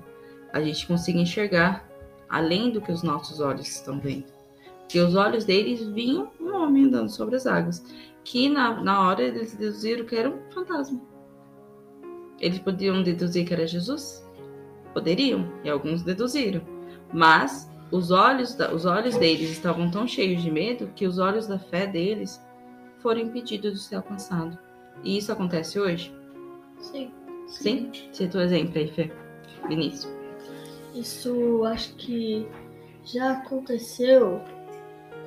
a 0.51 0.61
gente 0.61 0.87
consiga 0.87 1.19
enxergar 1.19 1.87
além 2.27 2.71
do 2.71 2.81
que 2.81 2.91
os 2.91 3.03
nossos 3.03 3.39
olhos 3.39 3.67
estão 3.67 3.99
vendo. 3.99 4.25
Porque 4.79 4.99
os 4.99 5.15
olhos 5.15 5.45
deles 5.45 5.85
vinham 5.87 6.31
um 6.39 6.55
homem 6.55 6.85
andando 6.85 7.09
sobre 7.09 7.35
as 7.35 7.45
águas, 7.45 7.83
que 8.23 8.49
na, 8.49 8.81
na 8.81 9.07
hora 9.07 9.21
eles 9.21 9.55
deduziram 9.55 10.05
que 10.05 10.15
era 10.15 10.29
um 10.29 10.39
fantasma. 10.51 10.99
Eles 12.39 12.59
podiam 12.59 13.03
deduzir 13.03 13.45
que 13.45 13.53
era 13.53 13.67
Jesus? 13.67 14.25
Poderiam, 14.93 15.51
e 15.63 15.69
alguns 15.69 16.03
deduziram. 16.03 16.61
Mas 17.13 17.69
os 17.91 18.11
olhos, 18.11 18.55
da, 18.55 18.73
os 18.73 18.85
olhos 18.85 19.17
deles 19.17 19.49
estavam 19.49 19.89
tão 19.89 20.07
cheios 20.07 20.41
de 20.41 20.51
medo 20.51 20.91
que 20.95 21.05
os 21.05 21.17
olhos 21.17 21.47
da 21.47 21.59
fé 21.59 21.85
deles 21.85 22.41
foram 23.01 23.21
impedidos 23.21 23.73
de 23.73 23.79
ser 23.79 23.95
alcançados. 23.95 24.57
E 25.03 25.17
isso 25.17 25.31
acontece 25.31 25.79
hoje? 25.79 26.13
Sim. 26.79 27.11
Sim? 27.47 27.91
Cita 28.11 28.37
o 28.37 28.41
exemplo 28.41 28.77
aí, 28.77 28.87
Fê. 28.91 29.11
Vinícius. 29.67 30.13
Isso 30.93 31.63
acho 31.65 31.93
que 31.95 32.47
já 33.03 33.33
aconteceu 33.33 34.41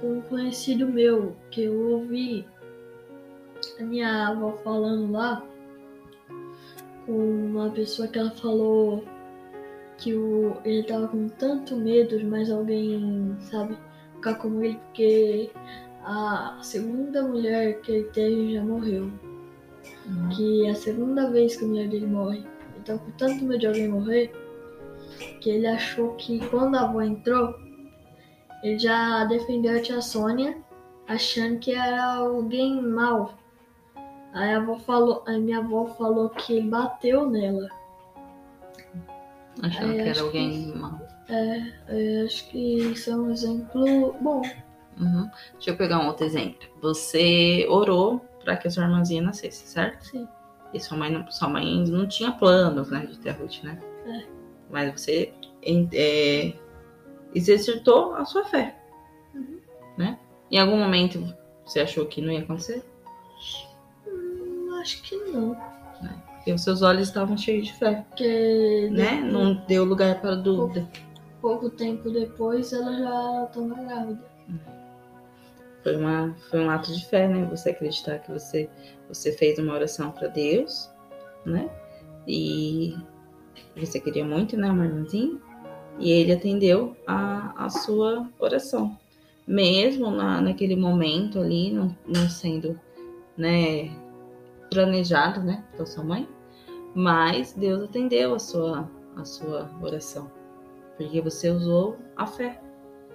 com 0.01 0.19
um 0.19 0.23
conhecido 0.23 0.87
meu, 0.87 1.37
que 1.51 1.65
eu 1.65 1.91
ouvi 1.91 2.47
a 3.79 3.83
minha 3.85 4.29
avó 4.29 4.53
falando 4.65 5.13
lá 5.13 5.43
com 7.07 7.13
uma 7.13 7.71
pessoa 7.71 8.09
que 8.09 8.19
ela 8.19 8.31
falou 8.33 9.05
que 9.99 10.15
o, 10.15 10.57
ele 10.65 10.83
tava 10.83 11.09
com 11.09 11.29
tanto 11.29 11.77
medo 11.77 12.19
de 12.19 12.25
mais 12.25 12.51
alguém, 12.51 13.37
sabe, 13.41 13.79
ficar 14.17 14.35
com 14.35 14.63
ele 14.63 14.79
porque 14.87 15.51
a 16.05 16.59
segunda 16.63 17.23
mulher 17.23 17.81
que 17.81 17.93
ele 17.93 18.09
teve 18.11 18.55
já 18.55 18.63
morreu. 18.63 19.11
Que 20.35 20.67
é 20.67 20.71
a 20.71 20.75
segunda 20.75 21.31
vez 21.31 21.57
que 21.57 21.65
a 21.65 21.69
mulher 21.69 21.89
dele 21.89 22.07
morre. 22.07 22.39
Ele 22.75 22.85
tava 22.85 22.99
com 22.99 23.11
tanto 23.13 23.45
medo 23.45 23.61
de 23.61 23.67
alguém 23.67 23.89
morrer 23.89 24.33
que 25.41 25.51
ele 25.51 25.67
achou 25.67 26.15
que 26.15 26.39
quando 26.49 26.77
a 26.77 26.83
avó 26.83 27.03
entrou, 27.03 27.55
ele 28.63 28.79
já 28.79 29.25
defendeu 29.25 29.77
a 29.77 29.83
tia 29.83 30.01
Sônia, 30.01 30.57
achando 31.09 31.59
que 31.59 31.73
era 31.73 32.15
alguém 32.17 32.81
mal. 32.81 33.35
Aí 34.33 34.53
a, 34.53 34.59
avó 34.59 34.79
falou, 34.79 35.23
a 35.27 35.33
minha 35.33 35.59
avó 35.59 35.87
falou 35.87 36.31
que 36.31 36.55
ele 36.55 36.69
bateu 36.69 37.29
nela. 37.29 37.69
Achando 39.63 39.93
que 39.93 40.01
era 40.01 40.21
alguém 40.23 40.73
que, 40.73 40.79
mal. 40.79 41.01
É, 41.29 42.21
eu 42.21 42.27
acho 42.27 42.49
que 42.49 42.79
isso 42.79 43.11
é 43.11 43.17
um 43.17 43.31
exemplo 43.31 44.15
bom. 44.21 44.43
Uhum. 44.99 45.31
Deixa 45.55 45.71
eu 45.71 45.77
pegar 45.77 45.99
um 45.99 46.07
outro 46.07 46.25
exemplo. 46.25 46.69
Você 46.81 47.67
orou 47.69 48.21
para 48.43 48.57
que 48.57 48.69
a 48.69 48.71
sua 48.71 48.85
irmãzinha 48.85 49.23
nascesse, 49.23 49.67
certo? 49.69 50.05
Sim. 50.05 50.29
E 50.73 50.81
sua 50.81 50.97
mãe, 50.97 51.27
sua 51.31 51.49
mãe 51.49 51.85
não 51.87 52.07
tinha 52.07 52.33
planos, 52.33 52.91
né, 52.91 53.07
de 53.07 53.19
ter 53.19 53.31
a 53.31 53.33
Ruth, 53.35 53.63
né? 53.63 53.79
É. 54.07 54.27
Mas 54.71 55.01
você 55.01 55.33
é, 55.93 56.55
exercitou 57.35 58.15
a 58.15 58.25
sua 58.25 58.45
fé, 58.45 58.77
uhum. 59.35 59.61
né? 59.99 60.19
Em 60.51 60.59
algum 60.59 60.79
momento 60.79 61.35
você 61.65 61.81
achou 61.81 62.07
que 62.07 62.21
não 62.21 62.33
ia 62.33 62.41
acontecer? 62.41 62.83
Hum, 64.07 64.79
acho 64.81 65.03
que 65.03 65.17
não. 65.17 65.51
Né? 66.01 66.23
Porque 66.37 66.53
os 66.53 66.65
seus 66.65 66.83
olhos 66.83 67.09
estavam 67.09 67.37
cheios 67.37 67.67
de 67.67 67.75
fé, 67.75 68.05
Porque 68.09 68.89
né? 68.91 69.21
Não 69.21 69.55
deu 69.67 69.85
lugar 69.85 70.21
para 70.21 70.35
dúvida. 70.35 70.89
Pouco, 71.41 71.61
pouco 71.61 71.71
tempo 71.71 72.11
depois 72.11 72.73
ela 72.73 72.93
já 72.93 73.45
estava 73.45 73.75
grávida. 73.75 74.33
Foi, 75.83 75.97
uma, 75.97 76.35
foi 76.51 76.61
um 76.61 76.71
ato 76.71 76.93
de 76.93 77.05
fé, 77.07 77.27
né? 77.29 77.45
Você 77.51 77.71
acreditar 77.71 78.19
que 78.19 78.31
você, 78.31 78.69
você 79.09 79.33
fez 79.33 79.59
uma 79.59 79.75
oração 79.75 80.13
para 80.13 80.29
Deus, 80.29 80.91
né? 81.45 81.69
E 82.27 82.97
você 83.77 83.99
queria 83.99 84.25
muito, 84.25 84.57
né, 84.57 84.71
uma 84.71 84.85
irmãzinha? 84.85 85.39
E 85.99 86.11
ele 86.11 86.33
atendeu 86.33 86.97
a, 87.07 87.65
a 87.65 87.69
sua 87.69 88.29
oração. 88.39 88.97
Mesmo 89.47 90.11
na, 90.11 90.41
naquele 90.41 90.77
momento 90.77 91.41
ali, 91.41 91.73
não, 91.73 91.97
não 92.07 92.29
sendo, 92.29 92.79
né, 93.37 93.91
planejado, 94.71 95.43
né, 95.43 95.65
pela 95.73 95.87
sua 95.87 96.05
mãe, 96.05 96.29
mas 96.95 97.53
Deus 97.53 97.85
atendeu 97.85 98.35
a 98.35 98.39
sua, 98.39 98.89
a 99.17 99.25
sua 99.25 99.71
oração. 99.83 100.31
Porque 100.97 101.21
você 101.21 101.51
usou 101.51 101.97
a 102.17 102.27
fé, 102.27 102.61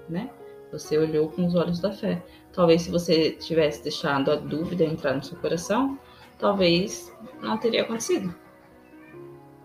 né? 0.09 0.29
Você 0.71 0.97
olhou 0.97 1.29
com 1.29 1.45
os 1.45 1.55
olhos 1.55 1.79
da 1.79 1.91
fé. 1.91 2.23
Talvez 2.51 2.81
se 2.81 2.91
você 2.91 3.31
tivesse 3.31 3.83
deixado 3.83 4.31
a 4.31 4.35
dúvida 4.35 4.83
entrar 4.83 5.13
no 5.13 5.23
seu 5.23 5.37
coração, 5.37 5.97
talvez 6.37 7.15
não 7.41 7.57
teria 7.57 7.83
acontecido. 7.83 8.33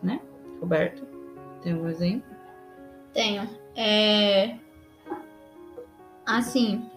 Né? 0.02 0.20
Roberto, 0.60 1.06
tem 1.62 1.74
um 1.74 1.88
exemplo? 1.88 2.30
Tenho. 3.12 3.48
É. 3.76 4.56
Assim. 6.26 6.88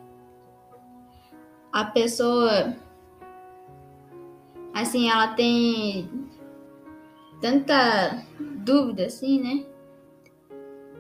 A 1.71 1.85
pessoa. 1.85 2.75
Assim, 4.74 5.09
ela 5.09 5.29
tem 5.35 6.09
tanta 7.41 8.24
dúvida, 8.39 9.05
assim, 9.05 9.41
né? 9.41 9.65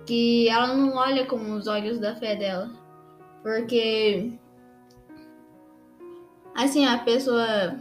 Que 0.05 0.47
ela 0.47 0.73
não 0.75 0.95
olha 0.95 1.25
com 1.25 1.53
os 1.53 1.67
olhos 1.67 1.99
da 1.99 2.15
fé 2.15 2.35
dela. 2.35 2.84
Porque. 3.45 4.39
Assim, 6.55 6.87
a 6.87 6.97
pessoa. 6.97 7.77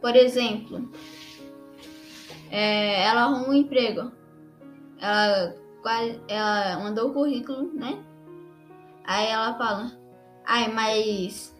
Por 0.00 0.14
exemplo. 0.14 0.88
É, 2.52 3.02
ela 3.02 3.22
arruma 3.22 3.48
um 3.48 3.52
emprego. 3.52 4.12
Ela, 5.00 5.56
ela 6.28 6.78
mandou 6.84 7.10
o 7.10 7.12
currículo, 7.12 7.72
né? 7.74 8.00
Aí 9.02 9.26
ela 9.26 9.58
fala: 9.58 9.90
Ai, 10.46 10.72
mas. 10.72 11.52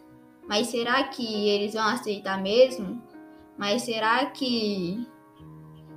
Mas 0.49 0.69
será 0.69 1.03
que 1.03 1.49
eles 1.49 1.75
vão 1.75 1.89
aceitar 1.89 2.41
mesmo? 2.41 3.03
Mas 3.59 3.83
será 3.83 4.27
que 4.27 5.05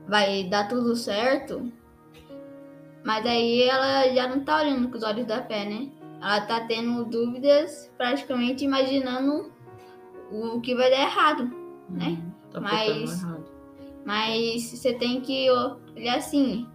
vai 0.07 0.45
dar 0.45 0.67
tudo 0.67 0.95
certo? 0.95 1.71
Mas 3.03 3.23
aí 3.23 3.63
ela 3.63 4.11
já 4.15 4.27
não 4.27 4.43
tá 4.43 4.61
olhando 4.61 4.89
com 4.89 4.97
os 4.97 5.03
olhos 5.03 5.27
da 5.27 5.43
fé, 5.43 5.65
né? 5.65 5.91
Ela 6.23 6.41
tá 6.41 6.61
tendo 6.61 7.03
dúvidas, 7.05 7.91
praticamente 7.97 8.63
imaginando 8.63 9.51
o 10.31 10.61
que 10.61 10.73
vai 10.73 10.89
dar 10.89 11.01
errado. 11.01 11.45
Né? 11.89 12.17
Hum, 12.25 12.31
Tá 12.51 12.61
Mas- 12.61 13.21
errado. 13.23 13.43
Mas 14.05 14.63
você 14.71 14.93
tem 14.93 15.21
que 15.21 15.49
olhar 15.49 16.17
assim, 16.17 16.67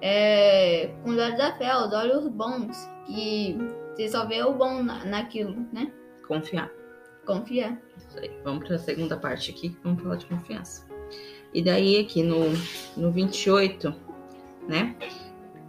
é, 0.00 0.88
com 1.02 1.10
os 1.10 1.18
olhos 1.18 1.38
da 1.38 1.52
fé, 1.56 1.74
os 1.76 1.92
olhos 1.92 2.28
bons, 2.28 2.76
que 3.06 3.56
você 3.94 4.08
só 4.08 4.26
vê 4.26 4.42
o 4.42 4.52
bom 4.52 4.82
na- 4.82 5.04
naquilo, 5.04 5.54
né? 5.72 5.90
Confiar. 6.26 6.70
Confiar. 7.24 7.80
Isso 7.96 8.18
aí. 8.18 8.30
Vamos 8.44 8.66
para 8.66 8.76
a 8.76 8.78
segunda 8.78 9.16
parte 9.16 9.50
aqui, 9.52 9.76
vamos 9.84 10.02
falar 10.02 10.16
de 10.16 10.26
confiança. 10.26 10.86
E 11.54 11.62
daí 11.62 11.98
aqui 12.00 12.22
no, 12.22 12.46
no 12.96 13.10
28, 13.12 13.94
né? 14.68 14.96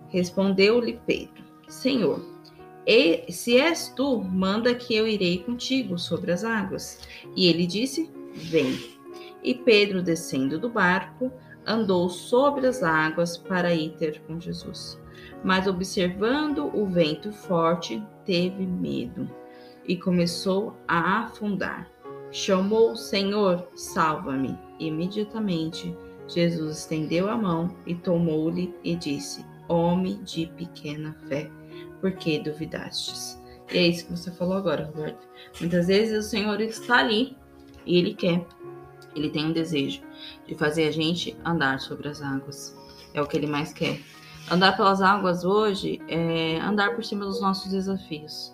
Respondeu-lhe 0.10 1.00
Pedro, 1.06 1.44
Senhor, 1.68 2.20
e, 2.86 3.32
se 3.32 3.58
és 3.58 3.90
tu, 3.90 4.22
manda 4.22 4.76
que 4.76 4.96
eu 4.96 5.08
irei 5.08 5.40
contigo 5.40 5.98
sobre 5.98 6.32
as 6.32 6.44
águas. 6.44 7.00
E 7.36 7.48
ele 7.48 7.66
disse, 7.66 8.12
vem. 8.34 8.78
E 9.44 9.54
Pedro, 9.54 10.02
descendo 10.02 10.60
do 10.60 10.70
barco, 10.70 11.32
andou 11.66 12.10
sobre 12.10 12.68
as 12.68 12.84
águas 12.84 13.38
para 13.38 13.74
ir 13.74 13.92
ter 13.98 14.22
com 14.22 14.40
Jesus. 14.40 15.00
Mas 15.44 15.68
observando 15.68 16.72
o 16.74 16.86
vento 16.86 17.32
forte, 17.32 18.02
teve 18.26 18.66
medo 18.66 19.30
e 19.86 19.98
começou 19.98 20.76
a 20.88 21.24
afundar. 21.24 21.90
Chamou, 22.32 22.96
Senhor, 22.96 23.68
salva-me. 23.76 24.58
Imediatamente, 24.80 25.96
Jesus 26.28 26.80
estendeu 26.80 27.30
a 27.30 27.38
mão 27.38 27.76
e 27.86 27.94
tomou-lhe 27.94 28.74
e 28.84 28.96
disse: 28.96 29.46
Homem 29.68 30.24
de 30.24 30.48
pequena 30.48 31.16
fé, 31.28 31.50
por 32.04 32.12
que 32.12 32.38
duvidastes? 32.38 33.42
E 33.72 33.78
é 33.78 33.88
isso 33.88 34.06
que 34.06 34.12
você 34.12 34.30
falou 34.30 34.58
agora, 34.58 34.92
Roberto. 34.94 35.26
Muitas 35.62 35.88
vezes 35.88 36.26
o 36.26 36.30
Senhor 36.30 36.60
está 36.60 36.98
ali 36.98 37.38
e 37.86 37.98
Ele 37.98 38.14
quer, 38.14 38.46
Ele 39.16 39.30
tem 39.30 39.46
um 39.46 39.54
desejo 39.54 40.02
de 40.46 40.54
fazer 40.54 40.90
a 40.90 40.92
gente 40.92 41.38
andar 41.46 41.80
sobre 41.80 42.10
as 42.10 42.22
águas. 42.22 42.78
É 43.14 43.22
o 43.22 43.26
que 43.26 43.38
Ele 43.38 43.48
mais 43.48 43.72
quer. 43.72 44.02
Andar 44.52 44.76
pelas 44.76 45.02
águas 45.02 45.46
hoje 45.46 46.02
é 46.10 46.60
andar 46.60 46.94
por 46.94 47.06
cima 47.06 47.24
dos 47.24 47.40
nossos 47.40 47.72
desafios, 47.72 48.54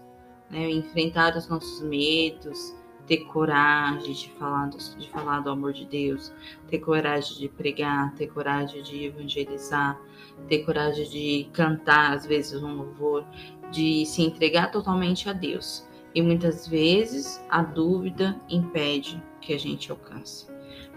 né? 0.51 0.69
enfrentar 0.69 1.35
os 1.35 1.47
nossos 1.47 1.81
medos, 1.81 2.75
ter 3.09 3.25
coragem 3.25 4.13
de 4.13 4.29
falar, 4.29 4.67
do, 4.67 4.77
de 4.77 5.09
falar 5.09 5.39
do 5.39 5.49
amor 5.49 5.73
de 5.73 5.83
Deus, 5.83 6.31
ter 6.67 6.77
coragem 6.77 7.39
de 7.39 7.49
pregar, 7.49 8.13
ter 8.13 8.27
coragem 8.27 8.83
de 8.83 9.05
evangelizar, 9.05 9.99
ter 10.47 10.59
coragem 10.59 11.09
de 11.09 11.49
cantar, 11.51 12.13
às 12.13 12.27
vezes, 12.27 12.61
um 12.61 12.75
louvor, 12.75 13.25
de 13.71 14.05
se 14.05 14.21
entregar 14.21 14.71
totalmente 14.71 15.27
a 15.27 15.33
Deus. 15.33 15.83
E 16.13 16.21
muitas 16.21 16.67
vezes 16.67 17.43
a 17.49 17.63
dúvida 17.63 18.39
impede 18.47 19.21
que 19.41 19.53
a 19.53 19.59
gente 19.59 19.89
alcance. 19.89 20.47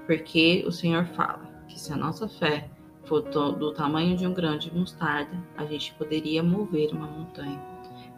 Porque 0.07 0.63
o 0.67 0.71
Senhor 0.71 1.07
fala 1.07 1.51
que 1.67 1.81
se 1.81 1.95
a 1.95 1.97
nossa 1.97 2.29
fé 2.29 2.69
for 3.07 3.23
do, 3.23 3.73
tamanho 3.73 4.17
de 4.19 4.27
um 4.27 4.35
grão 4.35 4.59
de 4.59 4.73
mostarda, 4.75 5.43
a 5.57 5.65
gente 5.65 5.95
poderia 5.95 6.43
mover 6.43 6.93
uma 6.93 7.07
montanha. 7.07 7.61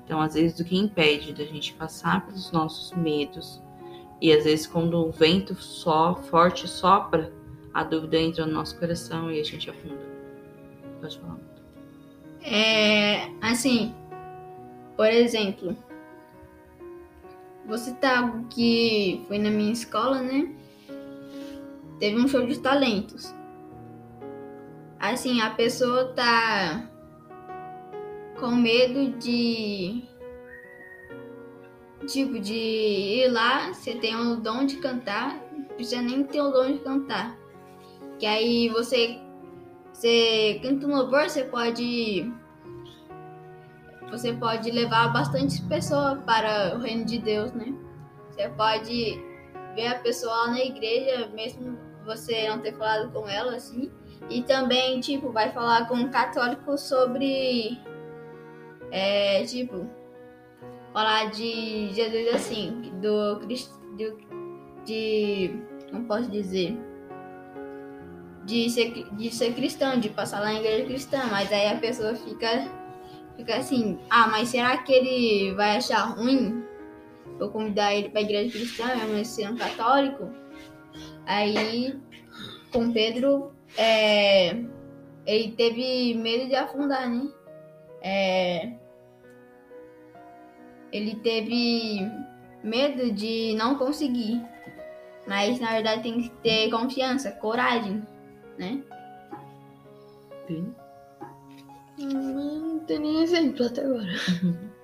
Então, 0.04 0.20
às 0.20 0.34
vezes, 0.34 0.58
o 0.58 0.64
que 0.64 0.76
impede 0.76 1.32
da 1.32 1.44
gente 1.44 1.72
passar 1.74 2.26
pelos 2.26 2.50
nossos 2.52 2.92
medos, 2.92 3.62
e 4.20 4.32
às 4.32 4.44
vezes, 4.44 4.66
quando 4.66 4.98
o 5.06 5.10
vento 5.10 5.54
só 5.54 6.14
forte 6.14 6.66
sopra, 6.68 7.32
a 7.72 7.82
dúvida 7.82 8.18
entra 8.18 8.46
no 8.46 8.52
nosso 8.52 8.78
coração 8.78 9.30
e 9.30 9.40
a 9.40 9.44
gente 9.44 9.68
afunda. 9.68 10.00
Pode 11.00 11.18
falar. 11.18 11.38
É, 12.42 13.28
assim, 13.40 13.94
por 14.96 15.08
exemplo, 15.08 15.76
vou 17.66 17.78
citar 17.78 18.24
algo 18.24 18.46
que 18.48 19.24
foi 19.26 19.38
na 19.38 19.50
minha 19.50 19.72
escola, 19.72 20.20
né? 20.20 20.54
Teve 21.98 22.20
um 22.20 22.28
show 22.28 22.46
de 22.46 22.58
talentos. 22.60 23.34
Assim, 24.98 25.40
a 25.40 25.50
pessoa 25.50 26.12
tá 26.12 26.90
com 28.38 28.50
medo 28.50 29.18
de. 29.18 30.02
Tipo, 32.06 32.38
de 32.38 32.54
ir 32.54 33.28
lá, 33.28 33.72
você 33.72 33.94
tem 33.94 34.14
o 34.14 34.36
dom 34.36 34.66
de 34.66 34.76
cantar, 34.76 35.40
não 35.52 35.64
precisa 35.64 36.02
nem 36.02 36.22
ter 36.24 36.40
o 36.40 36.50
dom 36.50 36.72
de 36.72 36.78
cantar. 36.80 37.36
Que 38.18 38.26
aí 38.26 38.68
você, 38.68 39.18
você 39.92 40.60
canta 40.62 40.86
um 40.86 40.96
louvor, 40.96 41.28
você 41.28 41.44
pode 41.44 42.30
você 44.10 44.32
pode 44.32 44.70
levar 44.70 45.12
bastante 45.12 45.60
pessoas 45.62 46.22
para 46.24 46.76
o 46.76 46.80
reino 46.80 47.04
de 47.04 47.18
Deus, 47.18 47.52
né? 47.52 47.74
Você 48.30 48.48
pode 48.50 49.20
ver 49.74 49.86
a 49.88 49.98
pessoa 49.98 50.32
lá 50.32 50.48
na 50.48 50.60
igreja, 50.60 51.28
mesmo 51.34 51.76
você 52.04 52.48
não 52.48 52.60
ter 52.60 52.74
falado 52.76 53.10
com 53.12 53.28
ela, 53.28 53.56
assim. 53.56 53.90
E 54.30 54.42
também, 54.42 55.00
tipo, 55.00 55.32
vai 55.32 55.50
falar 55.52 55.88
com 55.88 55.94
um 55.94 56.10
católico 56.10 56.78
sobre. 56.78 57.80
É, 58.90 59.44
tipo, 59.44 59.88
falar 60.94 61.30
de 61.30 61.92
Jesus 61.92 62.34
assim, 62.34 62.90
do 63.02 63.40
Cristo. 63.40 63.78
De. 64.86 65.50
Como 65.90 66.06
posso 66.06 66.30
dizer? 66.30 66.74
De 68.46 68.70
ser, 68.70 69.06
de 69.12 69.34
ser 69.34 69.54
cristão, 69.54 70.00
de 70.00 70.08
passar 70.08 70.40
lá 70.40 70.46
na 70.46 70.60
igreja 70.60 70.84
cristã, 70.84 71.26
mas 71.30 71.52
aí 71.52 71.68
a 71.68 71.76
pessoa 71.76 72.14
fica 72.14 72.70
Fica 73.36 73.56
assim, 73.56 73.98
ah, 74.10 74.28
mas 74.28 74.48
será 74.48 74.78
que 74.78 74.92
ele 74.92 75.54
vai 75.54 75.76
achar 75.76 76.04
ruim 76.16 76.62
eu 77.40 77.50
convidar 77.50 77.94
ele 77.94 78.08
pra 78.08 78.20
igreja 78.20 78.52
cristã, 78.52 78.94
mesmo 78.94 79.24
sendo 79.24 79.58
católico? 79.58 80.30
Aí, 81.26 81.98
com 82.72 82.92
Pedro, 82.92 83.52
é, 83.76 84.56
ele 85.26 85.52
teve 85.56 86.14
medo 86.14 86.48
de 86.48 86.54
afundar, 86.54 87.10
né? 87.10 87.28
É, 88.02 88.72
ele 90.96 91.16
teve 91.16 92.10
medo 92.62 93.12
de 93.12 93.54
não 93.56 93.76
conseguir. 93.76 94.42
Mas 95.26 95.58
na 95.58 95.72
verdade 95.72 96.02
tem 96.02 96.20
que 96.20 96.30
ter 96.42 96.70
confiança, 96.70 97.32
coragem, 97.32 98.02
né? 98.58 98.82
Sim. 100.46 100.74
Não 101.98 102.78
tem 102.80 102.98
nem 102.98 103.22
exemplo 103.22 103.66
até 103.66 103.84
agora. 103.84 104.12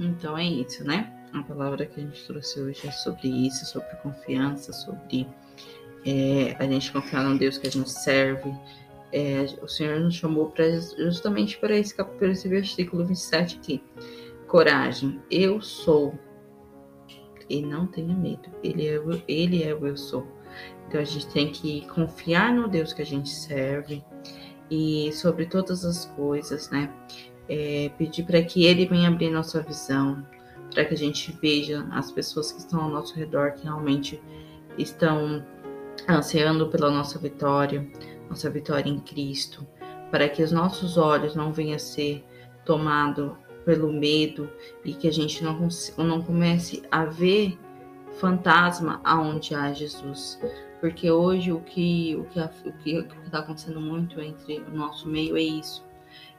Então 0.00 0.38
é 0.38 0.44
isso, 0.44 0.84
né? 0.84 1.12
A 1.32 1.42
palavra 1.42 1.84
que 1.84 2.00
a 2.00 2.04
gente 2.04 2.24
trouxe 2.24 2.60
hoje 2.60 2.86
é 2.86 2.90
sobre 2.92 3.26
isso, 3.26 3.66
sobre 3.66 3.88
confiança, 3.96 4.72
sobre 4.72 5.26
é, 6.06 6.54
a 6.56 6.64
gente 6.64 6.92
confiar 6.92 7.24
no 7.24 7.36
Deus 7.36 7.58
que 7.58 7.66
a 7.66 7.70
gente 7.70 7.90
serve. 7.90 8.54
É, 9.12 9.44
o 9.60 9.66
Senhor 9.66 9.98
nos 9.98 10.14
chamou 10.14 10.50
pra, 10.50 10.64
justamente 10.98 11.58
para 11.58 11.76
esse, 11.76 11.94
para 11.94 12.28
esse 12.28 12.48
versículo 12.48 13.04
27 13.04 13.56
aqui. 13.56 13.82
Coragem, 14.48 15.20
eu 15.30 15.60
sou. 15.60 16.18
E 17.50 17.60
não 17.60 17.86
tenha 17.86 18.14
medo. 18.14 18.48
Ele 18.62 18.88
é, 18.88 18.98
ele 19.28 19.62
é 19.62 19.74
o 19.74 19.86
eu 19.86 19.96
sou. 19.96 20.26
Então 20.86 21.00
a 21.00 21.04
gente 21.04 21.28
tem 21.28 21.52
que 21.52 21.86
confiar 21.88 22.52
no 22.54 22.66
Deus 22.66 22.94
que 22.94 23.02
a 23.02 23.06
gente 23.06 23.28
serve 23.28 24.02
e 24.70 25.12
sobre 25.12 25.44
todas 25.44 25.84
as 25.84 26.06
coisas, 26.06 26.70
né? 26.70 26.90
É, 27.46 27.90
pedir 27.98 28.24
para 28.24 28.42
que 28.42 28.64
Ele 28.64 28.86
venha 28.86 29.08
abrir 29.08 29.30
nossa 29.30 29.62
visão, 29.62 30.26
para 30.72 30.84
que 30.86 30.94
a 30.94 30.96
gente 30.98 31.30
veja 31.42 31.86
as 31.90 32.10
pessoas 32.10 32.50
que 32.50 32.60
estão 32.60 32.80
ao 32.80 32.90
nosso 32.90 33.14
redor 33.14 33.52
que 33.52 33.64
realmente 33.64 34.20
estão 34.78 35.44
ansiando 36.08 36.68
pela 36.68 36.90
nossa 36.90 37.18
vitória, 37.18 37.86
nossa 38.30 38.48
vitória 38.48 38.88
em 38.88 38.98
Cristo, 38.98 39.66
para 40.10 40.26
que 40.26 40.42
os 40.42 40.52
nossos 40.52 40.96
olhos 40.96 41.34
não 41.34 41.52
venham 41.52 41.76
a 41.76 41.78
ser 41.78 42.24
tomados 42.64 43.32
pelo 43.68 43.92
medo 43.92 44.50
e 44.82 44.94
que 44.94 45.06
a 45.06 45.12
gente 45.12 45.44
não, 45.44 45.68
não 45.98 46.22
comece 46.22 46.82
a 46.90 47.04
ver 47.04 47.58
fantasma 48.18 48.98
aonde 49.04 49.54
há 49.54 49.70
Jesus. 49.74 50.40
Porque 50.80 51.10
hoje 51.10 51.52
o 51.52 51.60
que 51.60 52.16
o 52.16 52.24
que 52.24 52.40
o 52.98 53.04
que 53.04 53.16
está 53.26 53.40
acontecendo 53.40 53.78
muito 53.78 54.22
entre 54.22 54.60
o 54.60 54.70
nosso 54.70 55.06
meio 55.06 55.36
é 55.36 55.42
isso. 55.42 55.84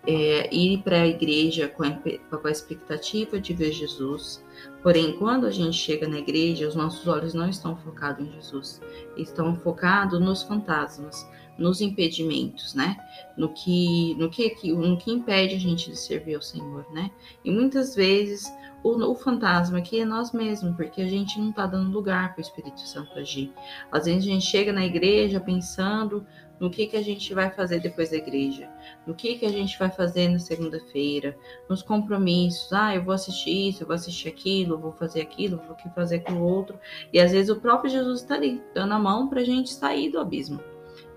É 0.08 0.52
ir 0.52 0.82
para 0.82 1.04
a 1.04 1.08
igreja 1.08 1.68
com 1.68 1.84
a, 1.84 1.92
com 1.92 2.48
a 2.48 2.52
expectativa 2.52 3.40
de 3.40 3.54
ver 3.54 3.74
Jesus. 3.74 4.44
Porém, 4.82 5.16
quando 5.20 5.46
a 5.46 5.52
gente 5.52 5.78
chega 5.78 6.08
na 6.08 6.18
igreja, 6.18 6.68
os 6.68 6.74
nossos 6.74 7.08
olhos 7.08 7.36
não 7.36 7.48
estão 7.48 7.78
focados 7.78 8.26
em 8.26 8.32
Jesus. 8.32 8.82
Estão 9.16 9.56
focados 9.58 10.20
nos 10.20 10.42
fantasmas, 10.42 11.30
nos 11.60 11.82
impedimentos, 11.82 12.74
né? 12.74 12.98
No 13.38 13.50
que, 13.50 14.16
no 14.16 14.30
que, 14.30 14.72
no 14.72 14.98
que 14.98 15.12
impede 15.12 15.56
a 15.56 15.60
gente 15.60 15.90
de 15.92 15.98
servir 15.98 16.36
ao 16.36 16.42
Senhor, 16.42 16.86
né? 16.92 17.12
E 17.44 17.52
muitas 17.52 17.96
vezes 17.96 18.52
o, 18.84 18.90
o 19.12 19.16
fantasma 19.16 19.80
aqui 19.80 20.00
é 20.00 20.06
nós 20.06 20.32
mesmos, 20.32 20.76
porque 20.76 21.02
a 21.02 21.08
gente 21.08 21.40
não 21.40 21.50
está 21.50 21.66
dando 21.66 21.92
lugar 21.92 22.34
para 22.34 22.40
o 22.40 22.42
Espírito 22.42 22.80
Santo 22.80 23.18
agir. 23.20 23.52
Às 23.92 24.06
vezes 24.06 24.24
a 24.24 24.32
gente 24.32 24.46
chega 24.46 24.72
na 24.72 24.86
igreja 24.86 25.40
pensando 25.40 26.26
no 26.60 26.70
que, 26.70 26.88
que 26.88 26.98
a 26.98 27.02
gente 27.02 27.34
vai 27.34 27.50
fazer 27.50 27.80
depois 27.80 28.10
da 28.10 28.18
igreja, 28.18 28.70
no 29.08 29.14
que, 29.14 29.38
que 29.38 29.46
a 29.46 29.50
gente 29.50 29.80
vai 29.80 29.90
fazer 29.90 30.28
na 30.28 30.40
segunda-feira, 30.40 31.38
nos 31.70 31.82
compromissos. 31.82 32.72
Ah, 32.74 32.94
eu 32.94 33.04
vou 33.04 33.14
assistir 33.14 33.70
isso, 33.70 33.84
eu 33.84 33.88
vou 33.88 33.96
assistir 33.96 34.28
aquilo, 34.28 34.76
eu 34.76 34.80
vou 34.80 34.92
fazer 34.92 35.22
aquilo, 35.22 35.58
eu 35.58 35.68
vou 35.68 35.94
fazer 35.94 36.18
aquilo 36.18 36.44
outro. 36.44 36.78
E 37.14 37.20
às 37.20 37.32
vezes 37.32 37.50
o 37.50 37.60
próprio 37.60 37.90
Jesus 37.90 38.22
está 38.22 38.36
ali, 38.36 38.62
dando 38.74 38.94
a 38.94 39.00
mão 39.00 39.30
para 39.30 39.42
a 39.42 39.46
gente 39.46 39.74
sair 39.74 40.10
do 40.10 40.20
abismo. 40.20 40.60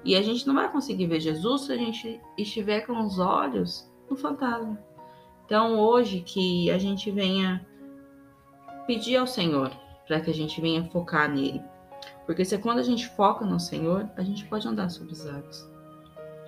E 0.04 0.16
a 0.16 0.22
gente 0.22 0.46
não 0.46 0.54
vai 0.54 0.70
conseguir 0.70 1.06
ver 1.06 1.20
Jesus 1.20 1.62
se 1.62 1.72
a 1.72 1.76
gente 1.76 2.20
estiver 2.36 2.80
com 2.82 3.00
os 3.00 3.18
olhos 3.18 3.90
no 4.10 4.16
fantasma. 4.16 4.78
Então, 5.44 5.78
hoje 5.78 6.20
que 6.20 6.70
a 6.70 6.78
gente 6.78 7.10
venha 7.10 7.64
pedir 8.86 9.16
ao 9.16 9.26
Senhor 9.26 9.70
para 10.06 10.20
que 10.20 10.30
a 10.30 10.34
gente 10.34 10.60
venha 10.60 10.84
focar 10.84 11.30
nele. 11.30 11.62
Porque 12.26 12.44
se 12.44 12.54
é 12.54 12.58
quando 12.58 12.78
a 12.78 12.82
gente 12.82 13.08
foca 13.08 13.44
no 13.44 13.60
Senhor, 13.60 14.08
a 14.16 14.22
gente 14.22 14.44
pode 14.46 14.66
andar 14.66 14.88
sobre 14.90 15.12
os 15.12 15.26
águas. 15.26 15.70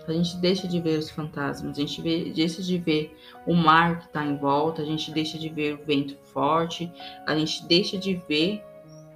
A 0.06 0.12
gente 0.12 0.36
deixa 0.36 0.68
de 0.68 0.80
ver 0.80 0.98
os 0.98 1.10
fantasmas, 1.10 1.78
a 1.78 1.80
gente 1.80 2.02
vê, 2.02 2.30
deixa 2.30 2.62
de 2.62 2.76
ver 2.76 3.16
o 3.46 3.54
mar 3.54 4.00
que 4.00 4.06
está 4.06 4.24
em 4.24 4.36
volta, 4.36 4.82
a 4.82 4.84
gente 4.84 5.10
deixa 5.10 5.38
de 5.38 5.48
ver 5.48 5.74
o 5.74 5.84
vento 5.84 6.14
forte, 6.24 6.92
a 7.26 7.34
gente 7.34 7.66
deixa 7.66 7.96
de 7.96 8.14
ver 8.28 8.62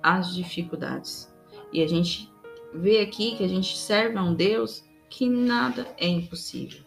as 0.03 0.35
dificuldades. 0.35 1.31
E 1.73 1.83
a 1.83 1.87
gente 1.87 2.33
vê 2.73 3.01
aqui 3.01 3.37
que 3.37 3.45
a 3.45 3.49
gente 3.49 3.77
serve 3.77 4.17
a 4.19 4.23
um 4.23 4.35
Deus 4.35 4.85
que 5.09 5.29
nada 5.29 5.87
é 5.97 6.07
impossível. 6.07 6.81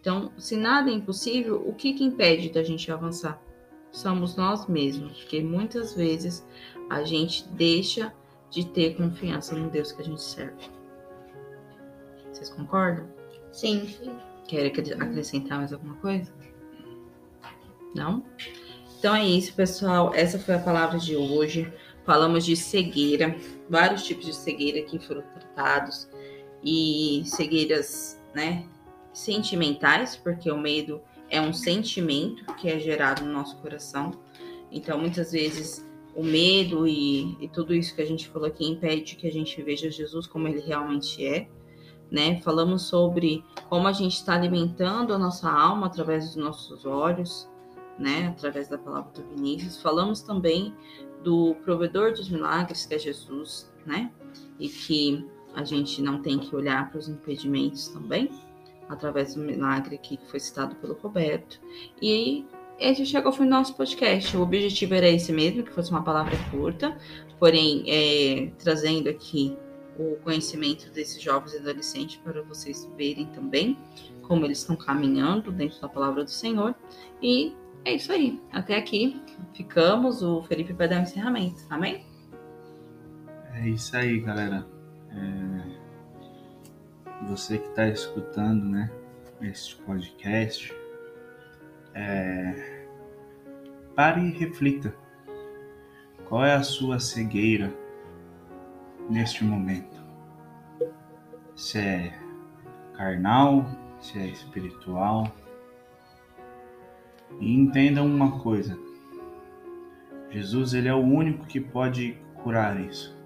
Então, 0.00 0.32
se 0.38 0.56
nada 0.56 0.90
é 0.90 0.94
impossível, 0.94 1.62
o 1.66 1.74
que, 1.74 1.92
que 1.92 2.04
impede 2.04 2.50
da 2.50 2.62
gente 2.62 2.90
avançar? 2.90 3.40
Somos 3.90 4.36
nós 4.36 4.66
mesmos, 4.66 5.18
porque 5.18 5.42
muitas 5.42 5.94
vezes 5.94 6.46
a 6.88 7.02
gente 7.02 7.48
deixa 7.48 8.12
de 8.50 8.66
ter 8.66 8.96
confiança 8.96 9.54
no 9.54 9.70
Deus 9.70 9.92
que 9.92 10.02
a 10.02 10.04
gente 10.04 10.22
serve. 10.22 10.70
Vocês 12.32 12.50
concordam? 12.50 13.08
Sim. 13.52 13.94
Querem 14.46 14.72
acrescentar 14.98 15.58
mais 15.58 15.72
alguma 15.72 15.96
coisa? 15.96 16.32
Não? 17.94 18.24
Então 18.98 19.14
é 19.14 19.26
isso, 19.26 19.52
pessoal. 19.54 20.12
Essa 20.14 20.38
foi 20.38 20.54
a 20.54 20.58
palavra 20.58 20.98
de 20.98 21.16
hoje. 21.16 21.72
Falamos 22.08 22.46
de 22.46 22.56
cegueira, 22.56 23.36
vários 23.68 24.02
tipos 24.02 24.24
de 24.24 24.34
cegueira 24.34 24.80
que 24.80 24.98
foram 24.98 25.20
tratados 25.20 26.08
e 26.64 27.22
cegueiras, 27.26 28.18
né, 28.34 28.64
sentimentais, 29.12 30.16
porque 30.16 30.50
o 30.50 30.56
medo 30.56 31.02
é 31.28 31.38
um 31.38 31.52
sentimento 31.52 32.46
que 32.54 32.66
é 32.66 32.78
gerado 32.78 33.26
no 33.26 33.30
nosso 33.30 33.58
coração. 33.58 34.12
Então, 34.72 34.98
muitas 34.98 35.32
vezes 35.32 35.86
o 36.16 36.22
medo 36.22 36.88
e, 36.88 37.36
e, 37.44 37.48
tudo 37.50 37.74
isso 37.74 37.94
que 37.94 38.00
a 38.00 38.06
gente 38.06 38.26
falou 38.26 38.48
aqui 38.48 38.64
impede 38.64 39.14
que 39.14 39.28
a 39.28 39.30
gente 39.30 39.60
veja 39.60 39.90
Jesus 39.90 40.26
como 40.26 40.48
ele 40.48 40.60
realmente 40.60 41.26
é. 41.26 41.46
Né? 42.10 42.40
Falamos 42.40 42.84
sobre 42.84 43.44
como 43.68 43.86
a 43.86 43.92
gente 43.92 44.14
está 44.14 44.32
alimentando 44.32 45.12
a 45.12 45.18
nossa 45.18 45.50
alma 45.50 45.88
através 45.88 46.24
dos 46.28 46.36
nossos 46.36 46.86
olhos, 46.86 47.46
né? 47.98 48.28
através 48.28 48.66
da 48.66 48.78
palavra 48.78 49.12
do 49.12 49.28
Vinícius. 49.28 49.82
Falamos 49.82 50.22
também 50.22 50.74
do 51.22 51.54
provedor 51.64 52.12
dos 52.12 52.28
milagres, 52.28 52.86
que 52.86 52.94
é 52.94 52.98
Jesus, 52.98 53.72
né? 53.84 54.10
e 54.58 54.68
que 54.68 55.24
a 55.54 55.64
gente 55.64 56.02
não 56.02 56.20
tem 56.20 56.38
que 56.38 56.54
olhar 56.54 56.90
para 56.90 56.98
os 56.98 57.08
impedimentos 57.08 57.88
também, 57.88 58.30
através 58.88 59.34
do 59.34 59.40
milagre 59.40 59.96
aqui 59.96 60.16
que 60.16 60.26
foi 60.26 60.40
citado 60.40 60.74
pelo 60.76 60.94
Roberto. 60.94 61.60
E 62.00 62.44
esse 62.78 63.04
chegou 63.04 63.32
fim 63.32 63.44
do 63.44 63.50
nosso 63.50 63.74
podcast. 63.74 64.36
O 64.36 64.42
objetivo 64.42 64.94
era 64.94 65.08
esse 65.08 65.32
mesmo, 65.32 65.62
que 65.62 65.72
fosse 65.72 65.90
uma 65.90 66.02
palavra 66.02 66.36
curta, 66.50 66.96
porém 67.38 67.84
é, 67.86 68.50
trazendo 68.58 69.08
aqui 69.08 69.56
o 69.98 70.16
conhecimento 70.22 70.90
desses 70.92 71.20
jovens 71.20 71.54
e 71.54 71.58
adolescentes 71.58 72.16
para 72.22 72.40
vocês 72.42 72.88
verem 72.96 73.26
também 73.26 73.76
como 74.22 74.44
eles 74.44 74.58
estão 74.58 74.76
caminhando 74.76 75.50
dentro 75.50 75.80
da 75.80 75.88
palavra 75.88 76.22
do 76.22 76.30
Senhor. 76.30 76.74
E 77.20 77.52
é 77.88 77.94
isso 77.94 78.12
aí. 78.12 78.40
Até 78.52 78.76
aqui 78.76 79.20
ficamos. 79.54 80.22
O 80.22 80.42
Felipe 80.42 80.72
vai 80.72 80.88
dar 80.88 81.00
um 81.00 81.02
encerramento. 81.02 81.64
Amém? 81.70 82.04
É 83.54 83.68
isso 83.68 83.96
aí, 83.96 84.20
galera. 84.20 84.66
É... 85.10 85.78
Você 87.28 87.58
que 87.58 87.68
está 87.68 87.88
escutando, 87.88 88.64
né, 88.64 88.90
este 89.40 89.76
podcast, 89.76 90.72
é, 91.94 92.86
pare 93.94 94.20
e 94.20 94.30
reflita. 94.30 94.94
Qual 96.28 96.44
é 96.44 96.54
a 96.54 96.62
sua 96.62 97.00
cegueira 97.00 97.74
neste 99.10 99.42
momento? 99.42 99.98
Se 101.56 101.78
é 101.78 102.14
carnal, 102.94 103.66
se 103.98 104.18
é 104.18 104.26
espiritual. 104.26 105.32
E 107.40 107.54
entenda 107.54 108.02
uma 108.02 108.40
coisa. 108.40 108.78
Jesus 110.30 110.74
ele 110.74 110.88
é 110.88 110.94
o 110.94 110.98
único 110.98 111.46
que 111.46 111.60
pode 111.60 112.16
curar 112.42 112.78
isso. 112.80 113.16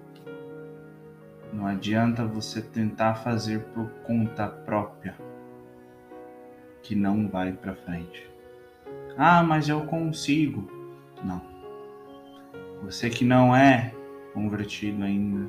Não 1.51 1.67
adianta 1.67 2.25
você 2.25 2.61
tentar 2.61 3.15
fazer 3.15 3.59
por 3.73 3.87
conta 4.05 4.47
própria 4.47 5.15
que 6.81 6.95
não 6.95 7.27
vai 7.27 7.53
para 7.53 7.75
frente. 7.75 8.29
Ah, 9.17 9.43
mas 9.43 9.69
eu 9.69 9.81
consigo. 9.85 10.69
Não. 11.23 11.41
Você 12.83 13.09
que 13.09 13.23
não 13.23 13.55
é 13.55 13.93
convertido 14.33 15.03
ainda, 15.03 15.47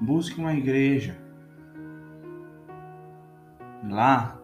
busque 0.00 0.38
uma 0.38 0.54
igreja. 0.54 1.16
Lá 3.88 4.38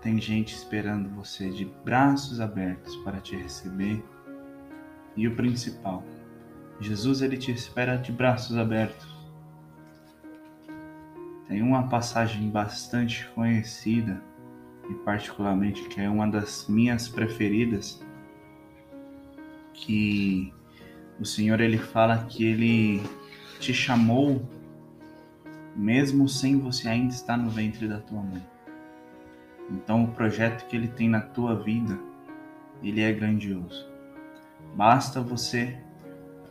tem 0.00 0.20
gente 0.20 0.54
esperando 0.54 1.08
você 1.10 1.50
de 1.50 1.64
braços 1.84 2.40
abertos 2.40 2.96
para 2.96 3.20
te 3.20 3.36
receber. 3.36 4.02
E 5.16 5.26
o 5.26 5.34
principal, 5.34 6.04
Jesus 6.80 7.20
ele 7.20 7.36
te 7.36 7.52
espera 7.52 7.96
de 7.96 8.10
braços 8.10 8.56
abertos. 8.56 9.08
Tem 11.46 11.62
uma 11.62 11.88
passagem 11.88 12.48
bastante 12.48 13.26
conhecida 13.34 14.22
e 14.88 14.94
particularmente 14.94 15.82
que 15.88 16.00
é 16.00 16.08
uma 16.08 16.28
das 16.28 16.66
minhas 16.68 17.08
preferidas, 17.08 18.00
que 19.74 20.52
o 21.18 21.24
Senhor 21.24 21.60
ele 21.60 21.78
fala 21.78 22.24
que 22.26 22.44
ele 22.44 23.02
te 23.58 23.74
chamou 23.74 24.48
mesmo 25.76 26.28
sem 26.28 26.58
você 26.58 26.88
ainda 26.88 27.12
estar 27.12 27.36
no 27.36 27.50
ventre 27.50 27.86
da 27.86 27.98
tua 27.98 28.22
mãe. 28.22 28.42
Então 29.70 30.04
o 30.04 30.08
projeto 30.08 30.66
que 30.66 30.76
ele 30.76 30.88
tem 30.88 31.08
na 31.08 31.20
tua 31.20 31.54
vida, 31.54 31.98
ele 32.82 33.00
é 33.00 33.12
grandioso. 33.12 33.88
Basta 34.74 35.20
você 35.20 35.78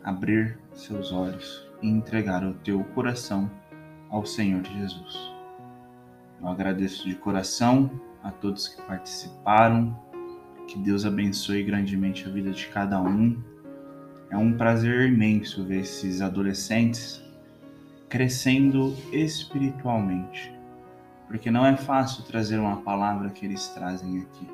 abrir 0.03 0.57
seus 0.73 1.11
olhos 1.11 1.67
e 1.81 1.87
entregar 1.87 2.43
o 2.43 2.53
teu 2.53 2.83
coração 2.95 3.49
ao 4.09 4.25
Senhor 4.25 4.63
Jesus. 4.63 5.31
Eu 6.41 6.47
agradeço 6.47 7.07
de 7.07 7.15
coração 7.15 7.91
a 8.23 8.31
todos 8.31 8.67
que 8.67 8.81
participaram. 8.81 9.97
Que 10.67 10.77
Deus 10.77 11.05
abençoe 11.05 11.63
grandemente 11.63 12.25
a 12.27 12.31
vida 12.31 12.51
de 12.51 12.67
cada 12.67 13.01
um. 13.01 13.41
É 14.29 14.37
um 14.37 14.53
prazer 14.53 15.09
imenso 15.11 15.65
ver 15.65 15.79
esses 15.79 16.21
adolescentes 16.21 17.23
crescendo 18.07 18.95
espiritualmente, 19.11 20.51
porque 21.29 21.49
não 21.49 21.65
é 21.65 21.77
fácil 21.77 22.25
trazer 22.25 22.59
uma 22.59 22.81
palavra 22.81 23.29
que 23.29 23.45
eles 23.45 23.69
trazem 23.69 24.19
aqui. 24.19 24.47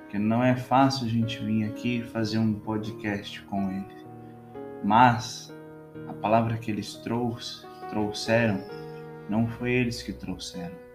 Porque 0.00 0.18
não 0.18 0.42
é 0.42 0.56
fácil 0.56 1.06
a 1.06 1.08
gente 1.08 1.38
vir 1.38 1.64
aqui 1.66 2.02
fazer 2.02 2.38
um 2.38 2.52
podcast 2.52 3.40
com 3.42 3.70
eles. 3.70 4.04
Mas 4.82 5.56
a 6.08 6.12
palavra 6.12 6.56
que 6.56 6.72
eles 6.72 6.96
trouxe, 6.96 7.64
trouxeram 7.88 8.60
não 9.28 9.46
foi 9.46 9.70
eles 9.70 10.02
que 10.02 10.12
trouxeram 10.12 10.86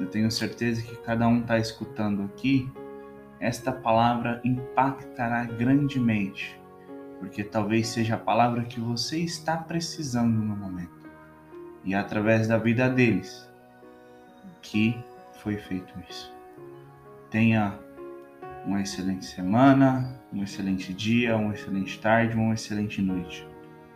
eu 0.00 0.06
tenho 0.06 0.30
certeza 0.30 0.82
que 0.82 0.96
cada 0.96 1.28
um 1.28 1.40
está 1.40 1.58
escutando 1.58 2.22
aqui, 2.22 2.70
esta 3.38 3.72
palavra 3.72 4.40
impactará 4.44 5.44
grandemente, 5.44 6.58
porque 7.18 7.44
talvez 7.44 7.88
seja 7.88 8.14
a 8.14 8.18
palavra 8.18 8.64
que 8.64 8.80
você 8.80 9.18
está 9.18 9.56
precisando 9.56 10.36
no 10.36 10.56
momento. 10.56 11.10
E 11.84 11.94
é 11.94 11.98
através 11.98 12.48
da 12.48 12.58
vida 12.58 12.88
deles 12.88 13.49
que 14.62 14.98
foi 15.34 15.56
feito 15.56 15.92
isso. 16.08 16.32
Tenha 17.30 17.78
uma 18.66 18.82
excelente 18.82 19.24
semana, 19.24 20.20
um 20.32 20.42
excelente 20.42 20.92
dia, 20.92 21.36
uma 21.36 21.54
excelente 21.54 21.98
tarde, 22.00 22.36
uma 22.36 22.54
excelente 22.54 23.00
noite. 23.00 23.46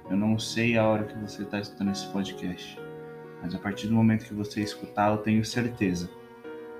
Eu 0.09 0.17
não 0.17 0.38
sei 0.38 0.77
a 0.77 0.87
hora 0.87 1.05
que 1.05 1.19
você 1.19 1.43
está 1.43 1.59
escutando 1.59 1.93
esse 1.93 2.07
podcast 2.09 2.79
mas 3.45 3.55
a 3.55 3.59
partir 3.59 3.88
do 3.88 3.95
momento 3.95 4.25
que 4.25 4.33
você 4.33 4.62
escutar, 4.62 5.11
eu 5.11 5.19
tenho 5.19 5.45
certeza 5.45 6.09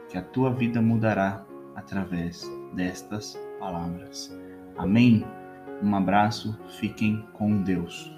que 0.09 0.17
a 0.17 0.23
tua 0.23 0.51
vida 0.51 0.81
mudará 0.81 1.45
através 1.77 2.51
destas 2.73 3.39
palavras. 3.61 4.35
Amém? 4.75 5.27
Um 5.83 5.95
abraço, 5.95 6.59
fiquem 6.81 7.23
com 7.35 7.61
Deus. 7.63 8.11